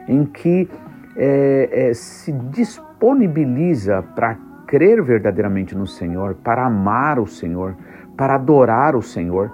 em 0.06 0.26
que 0.26 0.68
é, 1.16 1.88
é, 1.88 1.94
se 1.94 2.32
disponibiliza 2.32 4.02
para 4.14 4.36
crer 4.66 5.02
verdadeiramente 5.02 5.74
no 5.74 5.86
Senhor, 5.86 6.34
para 6.34 6.66
amar 6.66 7.18
o 7.18 7.26
Senhor, 7.26 7.76
para 8.20 8.34
adorar 8.34 8.94
o 8.94 9.00
Senhor, 9.00 9.50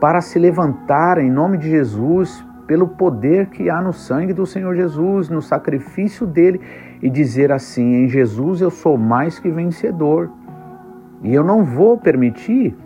para 0.00 0.20
se 0.20 0.38
levantar 0.38 1.18
em 1.18 1.28
nome 1.28 1.58
de 1.58 1.68
Jesus 1.68 2.46
pelo 2.64 2.86
poder 2.86 3.46
que 3.46 3.68
há 3.68 3.82
no 3.82 3.92
sangue 3.92 4.32
do 4.32 4.46
Senhor 4.46 4.76
Jesus, 4.76 5.28
no 5.28 5.42
sacrifício 5.42 6.24
dele, 6.24 6.60
e 7.02 7.10
dizer 7.10 7.50
assim: 7.50 8.04
em 8.04 8.08
Jesus 8.08 8.60
eu 8.60 8.70
sou 8.70 8.96
mais 8.96 9.40
que 9.40 9.50
vencedor. 9.50 10.30
E 11.24 11.34
eu 11.34 11.42
não 11.42 11.64
vou 11.64 11.98
permitir 11.98 12.76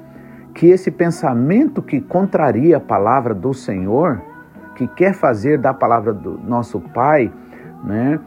que 0.54 0.68
esse 0.68 0.90
pensamento 0.90 1.82
que 1.82 2.00
contraria 2.00 2.78
a 2.78 2.80
palavra 2.80 3.34
do 3.34 3.52
Senhor, 3.52 4.22
que 4.76 4.86
quer 4.86 5.12
fazer 5.12 5.58
da 5.58 5.74
palavra 5.74 6.14
do 6.14 6.40
nosso 6.42 6.80
Pai, 6.80 7.30
né, 7.84 8.18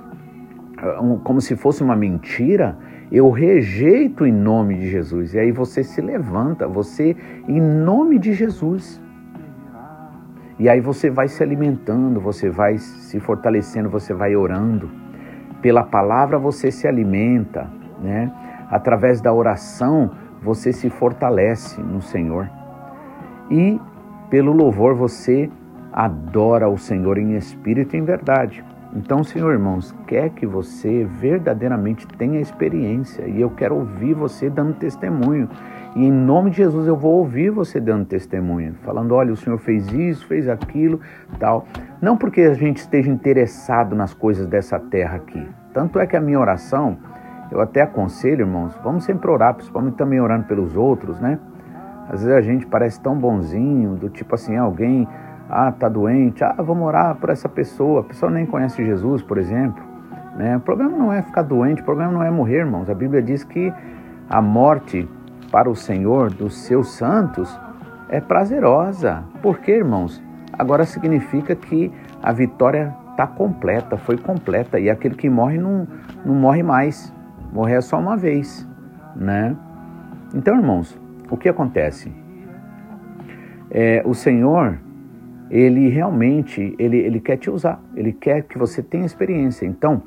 como 1.23 1.41
se 1.41 1.55
fosse 1.55 1.81
uma 1.81 1.95
mentira, 1.95 2.77
Eu 3.11 3.31
rejeito 3.31 4.25
em 4.25 4.31
nome 4.31 4.75
de 4.75 4.89
Jesus. 4.89 5.33
E 5.33 5.39
aí 5.39 5.51
você 5.51 5.83
se 5.83 5.99
levanta, 5.99 6.67
você 6.67 7.15
em 7.47 7.59
nome 7.59 8.19
de 8.19 8.33
Jesus. 8.33 9.01
E 10.59 10.69
aí 10.69 10.79
você 10.79 11.09
vai 11.09 11.27
se 11.27 11.41
alimentando, 11.41 12.19
você 12.19 12.49
vai 12.49 12.77
se 12.77 13.19
fortalecendo, 13.19 13.89
você 13.89 14.13
vai 14.13 14.35
orando. 14.35 14.89
Pela 15.61 15.83
palavra 15.83 16.37
você 16.37 16.69
se 16.69 16.87
alimenta, 16.87 17.67
né? 18.01 18.31
Através 18.69 19.21
da 19.21 19.33
oração 19.33 20.11
você 20.41 20.71
se 20.71 20.89
fortalece 20.89 21.81
no 21.81 22.01
Senhor. 22.01 22.49
E 23.49 23.79
pelo 24.29 24.51
louvor 24.51 24.93
você 24.93 25.49
adora 25.91 26.69
o 26.69 26.77
Senhor 26.77 27.17
em 27.17 27.35
espírito 27.35 27.95
e 27.95 27.99
em 27.99 28.03
verdade. 28.03 28.63
Então, 28.95 29.23
Senhor 29.23 29.51
irmãos, 29.51 29.93
quer 30.07 30.31
que 30.31 30.47
você 30.47 31.03
verdadeiramente 31.03 32.07
tenha 32.07 32.39
experiência 32.39 33.27
e 33.27 33.39
eu 33.39 33.51
quero 33.51 33.75
ouvir 33.75 34.15
você 34.15 34.49
dando 34.49 34.73
testemunho. 34.73 35.47
E 35.95 36.05
em 36.05 36.11
nome 36.11 36.49
de 36.49 36.57
Jesus 36.57 36.87
eu 36.87 36.95
vou 36.95 37.13
ouvir 37.19 37.51
você 37.51 37.79
dando 37.79 38.05
testemunho, 38.05 38.73
falando: 38.83 39.13
olha, 39.13 39.31
o 39.31 39.37
Senhor 39.37 39.59
fez 39.59 39.87
isso, 39.91 40.25
fez 40.25 40.49
aquilo, 40.49 40.99
tal. 41.37 41.67
Não 42.01 42.17
porque 42.17 42.41
a 42.41 42.53
gente 42.55 42.77
esteja 42.77 43.11
interessado 43.11 43.95
nas 43.95 44.13
coisas 44.13 44.47
dessa 44.47 44.79
terra 44.79 45.17
aqui. 45.17 45.47
Tanto 45.71 45.99
é 45.99 46.07
que 46.07 46.17
a 46.17 46.21
minha 46.21 46.39
oração, 46.39 46.97
eu 47.51 47.61
até 47.61 47.81
aconselho, 47.81 48.41
irmãos, 48.41 48.75
vamos 48.83 49.03
sempre 49.03 49.29
orar, 49.29 49.53
principalmente 49.53 49.95
também 49.97 50.19
orando 50.19 50.45
pelos 50.45 50.75
outros, 50.75 51.19
né? 51.19 51.37
Às 52.09 52.23
vezes 52.23 52.35
a 52.35 52.41
gente 52.41 52.65
parece 52.65 52.99
tão 52.99 53.15
bonzinho, 53.15 53.95
do 53.95 54.09
tipo 54.09 54.33
assim, 54.33 54.57
alguém 54.57 55.07
ah, 55.49 55.71
tá 55.71 55.89
doente, 55.89 56.43
ah, 56.43 56.55
vamos 56.59 56.87
orar 56.87 57.15
por 57.15 57.29
essa 57.29 57.49
pessoa. 57.49 58.01
A 58.01 58.03
pessoa 58.03 58.31
nem 58.31 58.45
conhece 58.45 58.85
Jesus, 58.85 59.23
por 59.23 59.37
exemplo. 59.37 59.83
Né? 60.35 60.55
O 60.55 60.59
problema 60.59 60.95
não 60.95 61.11
é 61.11 61.21
ficar 61.21 61.41
doente, 61.41 61.81
o 61.81 61.85
problema 61.85 62.11
não 62.11 62.23
é 62.23 62.29
morrer, 62.29 62.59
irmãos. 62.59 62.89
A 62.89 62.93
Bíblia 62.93 63.21
diz 63.21 63.43
que 63.43 63.73
a 64.29 64.41
morte 64.41 65.09
para 65.51 65.69
o 65.69 65.75
Senhor 65.75 66.31
dos 66.31 66.55
seus 66.59 66.91
santos 66.91 67.59
é 68.09 68.21
prazerosa. 68.21 69.23
Por 69.41 69.59
quê, 69.59 69.77
irmãos? 69.77 70.21
Agora 70.53 70.85
significa 70.85 71.55
que 71.55 71.91
a 72.21 72.31
vitória 72.31 72.95
está 73.11 73.25
completa, 73.25 73.97
foi 73.97 74.17
completa, 74.17 74.79
e 74.79 74.89
aquele 74.89 75.15
que 75.15 75.29
morre 75.29 75.57
não, 75.57 75.87
não 76.23 76.35
morre 76.35 76.63
mais. 76.63 77.13
Morrer 77.51 77.75
é 77.75 77.81
só 77.81 77.97
uma 77.99 78.15
vez, 78.15 78.67
né? 79.15 79.55
Então, 80.33 80.55
irmãos, 80.55 80.99
o 81.29 81.35
que 81.35 81.49
acontece? 81.49 82.13
É, 83.71 84.03
o 84.05 84.13
Senhor 84.13 84.77
ele 85.49 85.89
realmente 85.89 86.75
ele, 86.77 86.97
ele 86.97 87.19
quer 87.19 87.37
te 87.37 87.49
usar, 87.49 87.81
ele 87.95 88.13
quer 88.13 88.43
que 88.43 88.57
você 88.57 88.83
tenha 88.83 89.05
experiência. 89.05 89.65
Então, 89.65 90.03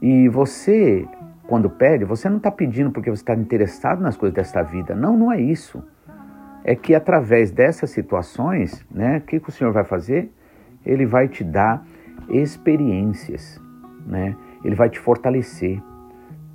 e 0.00 0.28
você, 0.28 1.06
quando 1.46 1.70
pede, 1.70 2.04
você 2.04 2.28
não 2.28 2.36
está 2.36 2.50
pedindo 2.50 2.90
porque 2.90 3.10
você 3.10 3.22
está 3.22 3.34
interessado 3.34 4.00
nas 4.02 4.16
coisas 4.16 4.34
desta 4.34 4.62
vida. 4.62 4.94
Não, 4.94 5.16
não 5.16 5.32
é 5.32 5.40
isso. 5.40 5.82
É 6.62 6.74
que 6.74 6.94
através 6.94 7.50
dessas 7.50 7.90
situações, 7.90 8.84
né, 8.90 9.18
o 9.18 9.20
que, 9.22 9.40
que 9.40 9.48
o 9.48 9.52
Senhor 9.52 9.72
vai 9.72 9.84
fazer? 9.84 10.30
Ele 10.84 11.06
vai 11.06 11.28
te 11.28 11.42
dar 11.42 11.86
experiências, 12.28 13.60
né? 14.06 14.34
Ele 14.64 14.74
vai 14.74 14.88
te 14.88 14.98
fortalecer. 14.98 15.82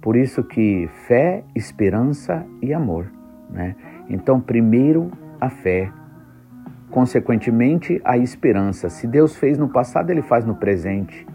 Por 0.01 0.15
isso 0.15 0.43
que 0.43 0.87
fé, 1.07 1.43
esperança 1.55 2.45
e 2.61 2.73
amor, 2.73 3.11
né? 3.49 3.75
Então, 4.09 4.39
primeiro 4.39 5.11
a 5.39 5.49
fé, 5.49 5.91
Consequentemente, 6.91 8.01
a 8.03 8.17
esperança. 8.17 8.89
Se 8.89 9.05
Deus 9.05 9.35
fez 9.35 9.57
no 9.57 9.69
passado, 9.69 10.09
Ele 10.09 10.21
faz 10.21 10.45
no 10.45 10.55
presente. 10.55 11.27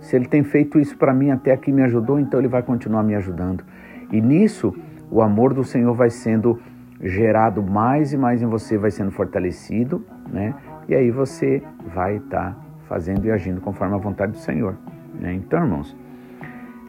Se 0.00 0.16
Ele 0.16 0.26
tem 0.26 0.42
feito 0.44 0.78
isso 0.78 0.96
para 0.96 1.12
mim 1.12 1.30
até 1.30 1.52
aqui 1.52 1.72
me 1.72 1.82
ajudou, 1.82 2.18
então 2.18 2.40
Ele 2.40 2.48
vai 2.48 2.62
continuar 2.62 3.02
me 3.02 3.14
ajudando. 3.14 3.64
E 4.12 4.20
nisso, 4.20 4.74
o 5.10 5.20
amor 5.20 5.52
do 5.52 5.64
Senhor 5.64 5.92
vai 5.94 6.10
sendo 6.10 6.60
gerado 7.02 7.62
mais 7.62 8.12
e 8.12 8.16
mais 8.16 8.42
em 8.42 8.46
você, 8.46 8.76
vai 8.76 8.90
sendo 8.90 9.10
fortalecido, 9.10 10.04
né? 10.30 10.54
E 10.88 10.94
aí 10.94 11.10
você 11.10 11.62
vai 11.94 12.16
estar 12.16 12.52
tá 12.52 12.56
fazendo 12.88 13.24
e 13.24 13.30
agindo 13.30 13.60
conforme 13.60 13.94
a 13.94 13.98
vontade 13.98 14.32
do 14.32 14.38
Senhor. 14.38 14.76
Né? 15.14 15.34
Então, 15.34 15.62
irmãos, 15.62 15.96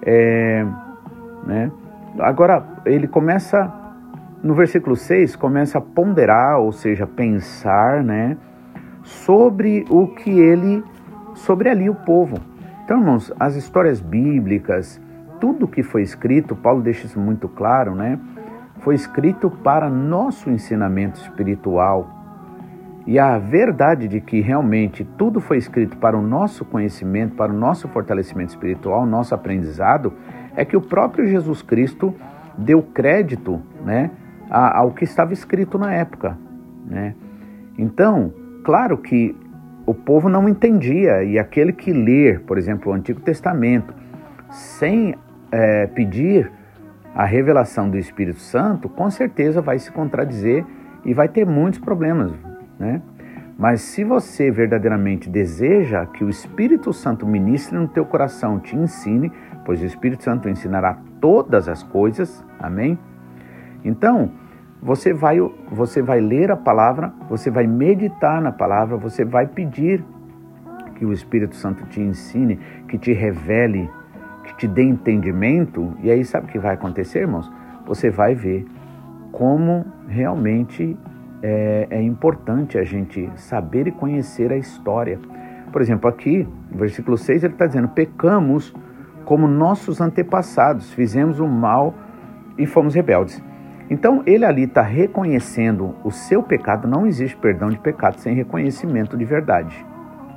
é, 0.04 0.66
né? 1.46 1.72
agora 2.20 2.64
ele 2.86 3.08
começa 3.08 3.72
no 4.44 4.56
versículo 4.56 4.96
6 4.96 5.36
começa 5.36 5.78
a 5.78 5.82
ponderar, 5.82 6.60
ou 6.60 6.72
seja, 6.72 7.06
pensar, 7.06 8.04
né, 8.04 8.38
sobre 9.04 9.86
o 9.90 10.08
que 10.08 10.32
ele, 10.32 10.84
sobre 11.36 11.70
ali 11.70 11.90
o 11.90 11.96
povo. 11.96 12.38
Então, 12.84 13.00
irmãos, 13.00 13.32
as 13.40 13.56
histórias 13.56 14.02
bíblicas, 14.02 15.00
tudo 15.40 15.68
que 15.68 15.84
foi 15.84 16.02
escrito, 16.02 16.56
Paulo 16.56 16.82
deixa 16.82 17.06
isso 17.06 17.20
muito 17.20 17.48
claro, 17.48 17.96
né? 17.96 18.20
Foi 18.80 18.96
escrito 18.96 19.50
para 19.50 19.90
nosso 19.90 20.50
ensinamento 20.50 21.20
espiritual. 21.20 22.10
E 23.06 23.18
a 23.18 23.38
verdade 23.38 24.08
de 24.08 24.22
que 24.22 24.42
realmente 24.42 25.04
tudo 25.18 25.40
foi 25.40 25.58
escrito 25.58 25.98
para 25.98 26.18
o 26.18 26.22
nosso 26.22 26.66
conhecimento, 26.66 27.36
para 27.36 27.52
o 27.52 27.56
nosso 27.56 27.88
fortalecimento 27.88 28.50
espiritual, 28.50 29.06
nosso 29.06 29.34
aprendizado, 29.34 30.14
é 30.56 30.66
que 30.66 30.78
o 30.78 30.82
próprio 30.82 31.28
Jesus 31.28 31.62
Cristo 31.62 32.14
deu 32.58 32.84
crédito, 32.84 33.62
né, 33.84 34.12
ao 34.52 34.92
que 34.92 35.06
estava 35.06 35.32
escrito 35.32 35.78
na 35.78 35.94
época. 35.94 36.38
Né? 36.86 37.16
Então, 37.78 38.34
claro 38.64 38.98
que 38.98 39.36
o 39.86 39.94
povo 39.94 40.30
não 40.30 40.48
entendia, 40.48 41.24
e 41.24 41.40
aquele 41.40 41.72
que 41.74 41.92
ler, 41.92 42.42
por 42.42 42.58
exemplo, 42.58 42.92
o 42.92 42.96
Antigo 42.96 43.22
Testamento, 43.22 43.94
sem 44.50 45.16
é, 45.52 45.88
pedir 45.88 46.52
a 47.16 47.26
revelação 47.26 47.90
do 47.90 47.98
Espírito 47.98 48.40
Santo, 48.40 48.88
com 48.88 49.10
certeza 49.10 49.62
vai 49.62 49.80
se 49.80 49.92
contradizer 49.92 50.66
e 51.04 51.14
vai 51.14 51.28
ter 51.28 51.46
muitos 51.46 51.80
problemas. 51.80 52.32
Né? 52.78 53.02
Mas 53.58 53.82
se 53.82 54.04
você 54.04 54.50
verdadeiramente 54.52 55.30
deseja 55.30 56.06
que 56.06 56.24
o 56.24 56.30
Espírito 56.30 56.94
Santo 56.94 57.26
ministre 57.26 57.78
no 57.78 57.88
teu 57.88 58.06
coração, 58.06 58.60
te 58.60 58.76
ensine, 58.76 59.32
pois 59.66 59.82
o 59.82 59.86
Espírito 59.86 60.24
Santo 60.24 60.50
ensinará 60.50 60.98
todas 61.20 61.68
as 61.68 61.84
coisas, 61.84 62.44
amém? 62.60 62.98
Então, 63.84 64.32
você 64.82 65.14
vai, 65.14 65.38
você 65.70 66.02
vai 66.02 66.20
ler 66.20 66.52
a 66.52 66.58
palavra, 66.58 67.14
você 67.30 67.52
vai 67.52 67.68
meditar 67.68 68.42
na 68.42 68.52
palavra, 68.52 68.98
você 68.98 69.24
vai 69.24 69.46
pedir 69.46 70.04
que 70.96 71.06
o 71.06 71.14
Espírito 71.14 71.56
Santo 71.56 71.86
te 71.86 72.02
ensine, 72.02 72.60
que 72.88 72.98
te 72.98 73.14
revele, 73.14 73.90
que 74.44 74.56
te 74.58 74.68
dê 74.68 74.84
entendimento. 74.84 75.94
E 76.02 76.10
aí, 76.10 76.26
sabe 76.26 76.48
o 76.48 76.50
que 76.50 76.58
vai 76.58 76.74
acontecer, 76.74 77.20
irmãos? 77.20 77.52
Você 77.86 78.10
vai 78.10 78.34
ver 78.34 78.66
como 79.32 79.86
realmente 80.08 80.98
é, 81.44 81.88
é 81.90 82.02
importante 82.02 82.78
a 82.78 82.84
gente 82.84 83.30
saber 83.36 83.88
e 83.88 83.92
conhecer 83.92 84.52
a 84.52 84.58
história. 84.58 85.20
Por 85.72 85.82
exemplo, 85.82 86.10
aqui, 86.10 86.48
no 86.72 86.80
versículo 86.80 87.18
6, 87.18 87.44
ele 87.44 87.54
está 87.54 87.68
dizendo: 87.68 87.88
pecamos 87.90 88.74
como 89.26 89.48
nossos 89.48 90.02
antepassados, 90.02 90.92
fizemos 90.94 91.40
o 91.40 91.48
mal 91.48 91.94
e 92.58 92.66
fomos 92.66 92.96
rebeldes. 92.96 93.42
Então, 93.92 94.24
ele 94.26 94.46
ali 94.46 94.64
está 94.64 94.82
reconhecendo 94.82 95.94
o 96.02 96.12
seu 96.12 96.42
pecado, 96.42 96.88
não 96.88 97.06
existe 97.06 97.36
perdão 97.36 97.70
de 97.70 97.78
pecado 97.78 98.22
sem 98.22 98.34
reconhecimento 98.34 99.18
de 99.18 99.26
verdade, 99.26 99.86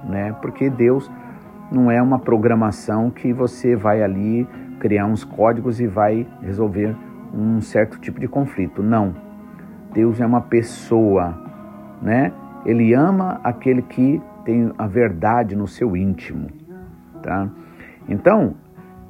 né? 0.08 0.34
Porque 0.42 0.68
Deus 0.68 1.08
não 1.70 1.88
é 1.88 2.02
uma 2.02 2.18
programação 2.18 3.12
que 3.12 3.32
você 3.32 3.76
vai 3.76 4.02
ali 4.02 4.44
criar 4.80 5.06
uns 5.06 5.22
códigos 5.22 5.80
e 5.80 5.86
vai 5.86 6.26
resolver 6.42 6.96
um 7.32 7.60
certo 7.60 7.96
tipo 8.00 8.18
de 8.18 8.26
conflito. 8.26 8.82
Não. 8.82 9.14
Deus 9.92 10.20
é 10.20 10.26
uma 10.26 10.40
pessoa, 10.40 11.38
né? 12.02 12.32
Ele 12.66 12.92
ama 12.92 13.40
aquele 13.44 13.82
que 13.82 14.20
tem 14.44 14.72
a 14.76 14.88
verdade 14.88 15.54
no 15.54 15.68
seu 15.68 15.96
íntimo, 15.96 16.48
tá? 17.22 17.48
Então, 18.08 18.56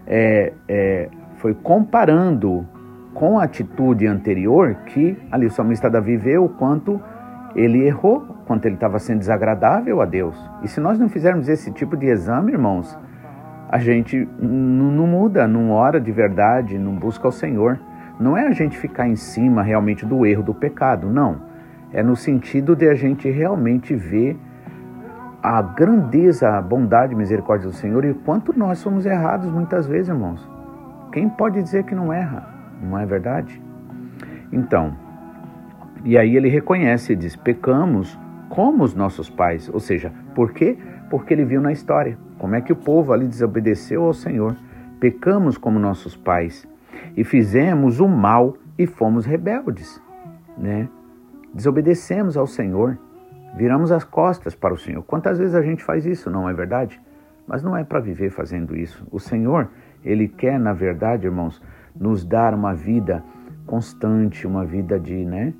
é, 0.07 0.52
é, 0.68 1.09
foi 1.37 1.54
comparando 1.54 2.68
com 3.14 3.38
a 3.38 3.44
atitude 3.44 4.07
anterior 4.07 4.74
que 4.87 5.16
ali 5.31 5.46
o 5.46 5.50
salmista 5.50 5.88
Davi 5.88 6.16
vê 6.16 6.37
o 6.37 6.48
quanto 6.48 7.00
ele 7.55 7.87
errou, 7.87 8.20
quanto 8.46 8.66
ele 8.66 8.74
estava 8.74 8.98
sendo 8.98 9.20
desagradável 9.20 10.03
a 10.03 10.05
Deus. 10.05 10.37
E 10.62 10.68
se 10.68 10.81
nós 10.81 10.98
não 10.98 11.09
fizermos 11.09 11.48
esse 11.48 11.70
tipo 11.70 11.96
de 11.96 12.07
exame, 12.07 12.53
irmãos, 12.53 12.98
a 13.68 13.79
gente 13.79 14.29
não 14.38 15.07
muda, 15.07 15.46
não 15.46 15.70
ora 15.70 16.00
de 16.00 16.11
verdade, 16.11 16.79
não 16.79 16.94
busca 16.94 17.29
o 17.29 17.33
Senhor. 17.33 17.79
Não 18.18 18.37
é 18.37 18.46
a 18.46 18.53
gente 18.53 18.77
ficar 18.77 19.09
em 19.09 19.16
cima 19.16 19.62
realmente 19.62 20.05
do 20.05 20.27
erro, 20.27 20.42
do 20.42 20.55
pecado, 20.55 21.09
não. 21.09 21.37
É 21.92 22.03
no 22.03 22.16
sentido 22.16 22.77
de 22.77 22.88
a 22.88 22.94
gente 22.94 23.31
realmente 23.31 23.94
ver 23.94 24.37
a 25.42 25.61
grandeza, 25.61 26.57
a 26.57 26.62
bondade 26.62 27.12
e 27.12 27.16
misericórdia 27.16 27.68
do 27.68 27.74
Senhor 27.74 28.05
e 28.05 28.11
o 28.11 28.14
quanto 28.14 28.57
nós 28.57 28.79
somos 28.79 29.07
errados 29.07 29.50
muitas 29.50 29.87
vezes, 29.87 30.09
irmãos. 30.09 30.48
Quem 31.12 31.29
pode 31.29 31.62
dizer 31.62 31.85
que 31.85 31.94
não 31.94 32.12
erra? 32.12 32.53
Não 32.82 32.98
é 32.98 33.06
verdade? 33.06 33.60
Então, 34.52 34.96
e 36.04 36.18
aí 36.18 36.37
ele 36.37 36.48
reconhece 36.48 37.12
e 37.12 37.16
diz: 37.16 37.34
pecamos 37.34 38.18
como 38.48 38.84
os 38.84 38.94
nossos 38.94 39.28
pais. 39.30 39.70
Ou 39.72 39.80
seja, 39.80 40.12
por 40.34 40.52
quê? 40.52 40.76
Porque 41.10 41.34
ele 41.34 41.44
viu 41.44 41.60
na 41.60 41.72
história 41.72 42.18
como 42.38 42.54
é 42.54 42.60
que 42.60 42.72
o 42.72 42.76
povo 42.76 43.12
ali 43.12 43.26
desobedeceu 43.26 44.04
ao 44.04 44.12
Senhor. 44.12 44.56
Pecamos 45.00 45.58
como 45.58 45.78
nossos 45.78 46.16
pais. 46.16 46.66
e 47.16 47.24
fizemos 47.24 48.00
o 48.00 48.08
mal 48.08 48.56
e 48.78 48.87
fomos 48.87 49.24
rebeldes, 49.24 50.00
né? 50.56 50.88
Desobedecemos 51.52 52.37
ao 52.37 52.46
Senhor, 52.46 52.98
viramos 53.56 53.92
as 53.92 54.02
costas 54.02 54.54
para 54.54 54.74
o 54.74 54.78
Senhor. 54.78 55.02
Quantas 55.04 55.38
vezes 55.38 55.54
a 55.54 55.62
gente 55.62 55.84
faz 55.84 56.04
isso, 56.04 56.30
não 56.30 56.48
é 56.48 56.52
verdade? 56.52 57.00
Mas 57.46 57.62
não 57.62 57.76
é 57.76 57.84
para 57.84 58.00
viver 58.00 58.30
fazendo 58.30 58.76
isso. 58.76 59.06
O 59.12 59.20
Senhor, 59.20 59.68
ele 60.04 60.26
quer, 60.26 60.58
na 60.58 60.72
verdade, 60.72 61.26
irmãos, 61.26 61.62
nos 61.94 62.24
dar 62.24 62.54
uma 62.54 62.74
vida 62.74 63.22
constante, 63.66 64.46
uma 64.46 64.64
vida 64.64 64.98
de, 64.98 65.24
né, 65.24 65.54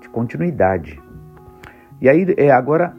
de 0.00 0.08
continuidade. 0.08 1.00
E 2.00 2.08
aí, 2.08 2.34
é 2.36 2.50
agora, 2.50 2.94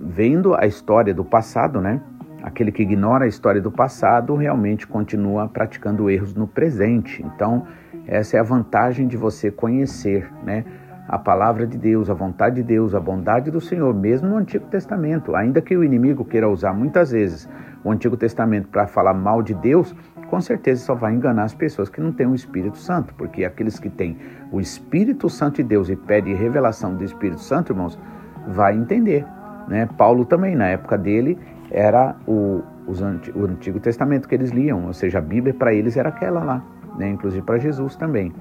vendo 0.00 0.54
a 0.54 0.66
história 0.66 1.14
do 1.14 1.24
passado, 1.24 1.80
né? 1.80 2.00
Aquele 2.42 2.72
que 2.72 2.82
ignora 2.82 3.26
a 3.26 3.28
história 3.28 3.60
do 3.60 3.70
passado 3.70 4.34
realmente 4.34 4.86
continua 4.86 5.46
praticando 5.46 6.08
erros 6.08 6.34
no 6.34 6.46
presente. 6.46 7.22
Então, 7.22 7.66
essa 8.06 8.36
é 8.36 8.40
a 8.40 8.42
vantagem 8.42 9.06
de 9.06 9.16
você 9.16 9.50
conhecer, 9.50 10.30
né? 10.42 10.64
A 11.06 11.18
palavra 11.18 11.66
de 11.66 11.76
Deus, 11.76 12.08
a 12.08 12.14
vontade 12.14 12.56
de 12.56 12.62
Deus, 12.62 12.94
a 12.94 13.00
bondade 13.00 13.50
do 13.50 13.60
Senhor, 13.60 13.92
mesmo 13.94 14.28
no 14.28 14.36
Antigo 14.36 14.66
Testamento. 14.66 15.34
Ainda 15.34 15.60
que 15.60 15.76
o 15.76 15.84
inimigo 15.84 16.24
queira 16.24 16.48
usar 16.48 16.72
muitas 16.72 17.10
vezes 17.10 17.48
o 17.84 17.90
Antigo 17.90 18.16
Testamento 18.16 18.68
para 18.68 18.86
falar 18.86 19.14
mal 19.14 19.42
de 19.42 19.54
Deus, 19.54 19.94
com 20.30 20.40
certeza 20.40 20.84
só 20.84 20.94
vai 20.94 21.12
enganar 21.12 21.42
as 21.42 21.54
pessoas 21.54 21.88
que 21.88 22.00
não 22.00 22.12
têm 22.12 22.26
o 22.26 22.34
Espírito 22.34 22.78
Santo, 22.78 23.12
porque 23.14 23.44
aqueles 23.44 23.80
que 23.80 23.90
têm 23.90 24.16
o 24.52 24.60
Espírito 24.60 25.28
Santo 25.28 25.56
de 25.56 25.64
Deus 25.64 25.90
e 25.90 25.96
pedem 25.96 26.36
revelação 26.36 26.94
do 26.94 27.02
Espírito 27.02 27.40
Santo, 27.40 27.72
irmãos, 27.72 27.98
vai 28.46 28.76
entender. 28.76 29.26
Né? 29.66 29.88
Paulo 29.98 30.24
também, 30.24 30.54
na 30.54 30.68
época 30.68 30.96
dele, 30.96 31.36
era 31.70 32.14
o, 32.26 32.62
o 32.86 33.44
Antigo 33.44 33.80
Testamento 33.80 34.28
que 34.28 34.34
eles 34.34 34.50
liam, 34.50 34.86
ou 34.86 34.92
seja, 34.92 35.18
a 35.18 35.20
Bíblia 35.20 35.52
para 35.52 35.74
eles 35.74 35.96
era 35.96 36.08
aquela 36.08 36.44
lá, 36.44 36.64
né? 36.96 37.10
inclusive 37.10 37.42
para 37.44 37.58
Jesus 37.58 37.96
também. 37.96 38.32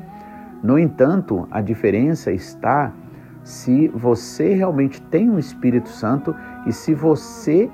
No 0.61 0.77
entanto, 0.77 1.47
a 1.49 1.59
diferença 1.59 2.31
está 2.31 2.93
se 3.43 3.87
você 3.87 4.53
realmente 4.53 5.01
tem 5.01 5.29
o 5.29 5.39
Espírito 5.39 5.89
Santo 5.89 6.35
e 6.67 6.71
se 6.71 6.93
você 6.93 7.69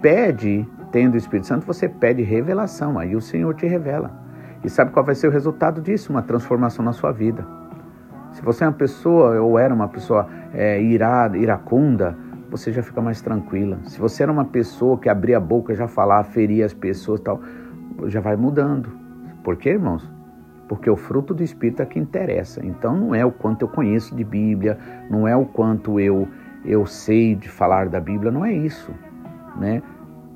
pede, 0.00 0.66
tendo 0.92 1.14
o 1.14 1.16
Espírito 1.16 1.46
Santo, 1.46 1.66
você 1.66 1.88
pede 1.88 2.22
revelação, 2.22 2.98
aí 2.98 3.14
o 3.14 3.20
Senhor 3.20 3.54
te 3.54 3.66
revela. 3.66 4.10
E 4.62 4.68
sabe 4.68 4.90
qual 4.90 5.04
vai 5.04 5.14
ser 5.14 5.28
o 5.28 5.30
resultado 5.30 5.80
disso? 5.80 6.12
Uma 6.12 6.22
transformação 6.22 6.84
na 6.84 6.92
sua 6.92 7.12
vida. 7.12 7.46
Se 8.32 8.42
você 8.42 8.64
é 8.64 8.66
uma 8.66 8.74
pessoa, 8.74 9.40
ou 9.40 9.58
era 9.58 9.72
uma 9.72 9.88
pessoa 9.88 10.28
é, 10.52 10.80
irada, 10.80 11.36
iracunda, 11.36 12.16
você 12.50 12.72
já 12.72 12.82
fica 12.82 13.00
mais 13.00 13.20
tranquila. 13.20 13.78
Se 13.84 13.98
você 13.98 14.22
era 14.22 14.30
uma 14.30 14.44
pessoa 14.44 14.98
que 14.98 15.08
abria 15.08 15.38
a 15.38 15.40
boca, 15.40 15.74
já 15.74 15.88
falava, 15.88 16.24
feria 16.24 16.66
as 16.66 16.74
pessoas 16.74 17.20
tal, 17.20 17.40
já 18.06 18.20
vai 18.20 18.36
mudando. 18.36 18.90
Por 19.42 19.56
quê, 19.56 19.70
irmãos? 19.70 20.08
Porque 20.68 20.90
o 20.90 20.96
fruto 20.96 21.32
do 21.32 21.42
Espírito 21.42 21.82
é 21.82 21.86
que 21.86 21.98
interessa. 21.98 22.64
Então 22.64 22.96
não 22.96 23.14
é 23.14 23.24
o 23.24 23.32
quanto 23.32 23.62
eu 23.62 23.68
conheço 23.68 24.14
de 24.14 24.22
Bíblia, 24.22 24.78
não 25.08 25.26
é 25.26 25.34
o 25.34 25.44
quanto 25.44 25.98
eu, 25.98 26.28
eu 26.64 26.86
sei 26.86 27.34
de 27.34 27.48
falar 27.48 27.88
da 27.88 28.00
Bíblia, 28.00 28.30
não 28.30 28.44
é 28.44 28.52
isso. 28.52 28.92
Né? 29.58 29.82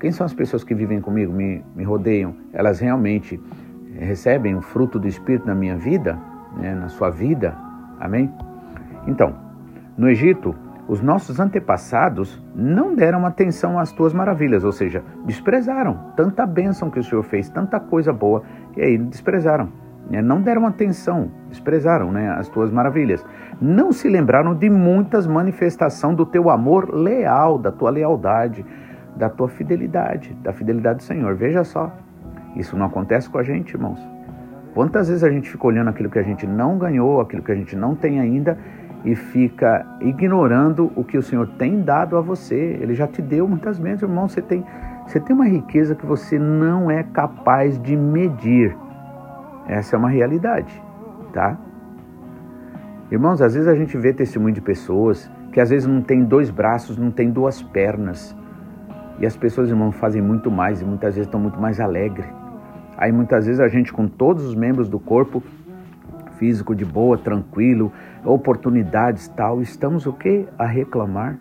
Quem 0.05 0.11
são 0.11 0.23
as 0.23 0.35
pessoas 0.35 0.63
que 0.63 0.75
vivem 0.75 1.01
comigo, 1.01 1.33
me, 1.33 1.65
me 1.75 1.83
rodeiam? 1.83 2.35
Elas 2.53 2.79
realmente 2.79 3.41
recebem 3.97 4.53
o 4.53 4.61
fruto 4.61 4.99
do 4.99 5.07
Espírito 5.07 5.47
na 5.47 5.55
minha 5.55 5.75
vida, 5.75 6.15
né? 6.57 6.75
na 6.75 6.89
sua 6.89 7.09
vida? 7.09 7.57
Amém? 7.99 8.31
Então, 9.07 9.33
no 9.97 10.07
Egito, 10.07 10.53
os 10.87 11.01
nossos 11.01 11.39
antepassados 11.39 12.39
não 12.53 12.93
deram 12.93 13.25
atenção 13.25 13.79
às 13.79 13.91
tuas 13.91 14.13
maravilhas, 14.13 14.63
ou 14.63 14.71
seja, 14.71 15.03
desprezaram 15.25 16.13
tanta 16.15 16.45
bênção 16.45 16.91
que 16.91 16.99
o 16.99 17.03
Senhor 17.03 17.23
fez, 17.23 17.49
tanta 17.49 17.79
coisa 17.79 18.13
boa, 18.13 18.43
e 18.77 18.83
aí 18.83 18.99
desprezaram. 18.99 19.69
Né? 20.07 20.21
Não 20.21 20.39
deram 20.39 20.67
atenção, 20.67 21.31
desprezaram 21.49 22.11
né, 22.11 22.29
as 22.37 22.47
tuas 22.47 22.69
maravilhas. 22.69 23.25
Não 23.59 23.91
se 23.91 24.07
lembraram 24.07 24.53
de 24.53 24.69
muitas 24.69 25.25
manifestações 25.25 26.15
do 26.15 26.27
teu 26.27 26.51
amor 26.51 26.93
leal, 26.93 27.57
da 27.57 27.71
tua 27.71 27.89
lealdade, 27.89 28.63
da 29.15 29.29
tua 29.29 29.47
fidelidade, 29.47 30.33
da 30.43 30.51
fidelidade 30.51 30.97
do 30.97 31.03
Senhor. 31.03 31.35
Veja 31.35 31.63
só, 31.63 31.91
isso 32.55 32.77
não 32.77 32.85
acontece 32.85 33.29
com 33.29 33.37
a 33.37 33.43
gente, 33.43 33.73
irmãos. 33.73 33.99
Quantas 34.73 35.07
vezes 35.07 35.23
a 35.23 35.29
gente 35.29 35.49
fica 35.49 35.67
olhando 35.67 35.89
aquilo 35.89 36.09
que 36.09 36.19
a 36.19 36.23
gente 36.23 36.45
não 36.45 36.77
ganhou, 36.77 37.21
aquilo 37.21 37.41
que 37.41 37.51
a 37.51 37.55
gente 37.55 37.75
não 37.75 37.95
tem 37.95 38.19
ainda, 38.19 38.57
e 39.05 39.15
fica 39.15 39.85
ignorando 40.01 40.91
o 40.95 41.03
que 41.03 41.17
o 41.17 41.21
Senhor 41.21 41.47
tem 41.57 41.81
dado 41.81 42.17
a 42.17 42.21
você. 42.21 42.77
Ele 42.81 42.95
já 42.95 43.07
te 43.07 43.21
deu 43.21 43.47
muitas 43.47 43.77
vezes, 43.77 44.01
irmão. 44.01 44.27
Você 44.27 44.41
tem, 44.41 44.65
você 45.05 45.19
tem 45.19 45.35
uma 45.35 45.47
riqueza 45.47 45.95
que 45.95 46.05
você 46.05 46.39
não 46.39 46.89
é 46.89 47.03
capaz 47.03 47.81
de 47.81 47.95
medir. 47.95 48.75
Essa 49.67 49.95
é 49.95 49.99
uma 49.99 50.09
realidade, 50.09 50.81
tá? 51.31 51.57
Irmãos, 53.11 53.41
às 53.41 53.53
vezes 53.53 53.67
a 53.67 53.75
gente 53.75 53.95
vê 53.97 54.11
testemunho 54.11 54.53
de 54.53 54.61
pessoas 54.61 55.31
que 55.51 55.61
às 55.61 55.69
vezes 55.69 55.87
não 55.87 56.01
tem 56.01 56.23
dois 56.23 56.49
braços, 56.49 56.97
não 56.97 57.11
tem 57.11 57.29
duas 57.29 57.61
pernas. 57.61 58.35
E 59.19 59.25
as 59.25 59.35
pessoas, 59.37 59.69
irmãos, 59.69 59.93
fazem 59.93 60.21
muito 60.21 60.51
mais 60.51 60.81
e 60.81 60.85
muitas 60.85 61.15
vezes 61.15 61.27
estão 61.27 61.39
muito 61.39 61.59
mais 61.59 61.79
alegres. 61.79 62.27
Aí 62.97 63.11
muitas 63.11 63.45
vezes 63.45 63.59
a 63.59 63.67
gente 63.67 63.91
com 63.91 64.07
todos 64.07 64.45
os 64.45 64.55
membros 64.55 64.89
do 64.89 64.99
corpo 64.99 65.43
físico 66.37 66.75
de 66.75 66.85
boa, 66.85 67.17
tranquilo, 67.17 67.91
oportunidades 68.23 69.27
tal, 69.29 69.61
estamos 69.61 70.05
o 70.05 70.13
que? 70.13 70.45
A 70.57 70.65
reclamar? 70.65 71.37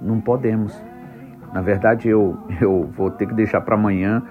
Não 0.00 0.20
podemos. 0.20 0.80
Na 1.52 1.60
verdade, 1.60 2.08
eu, 2.08 2.36
eu 2.60 2.88
vou 2.96 3.10
ter 3.10 3.26
que 3.26 3.34
deixar 3.34 3.60
para 3.60 3.74
amanhã 3.74 4.22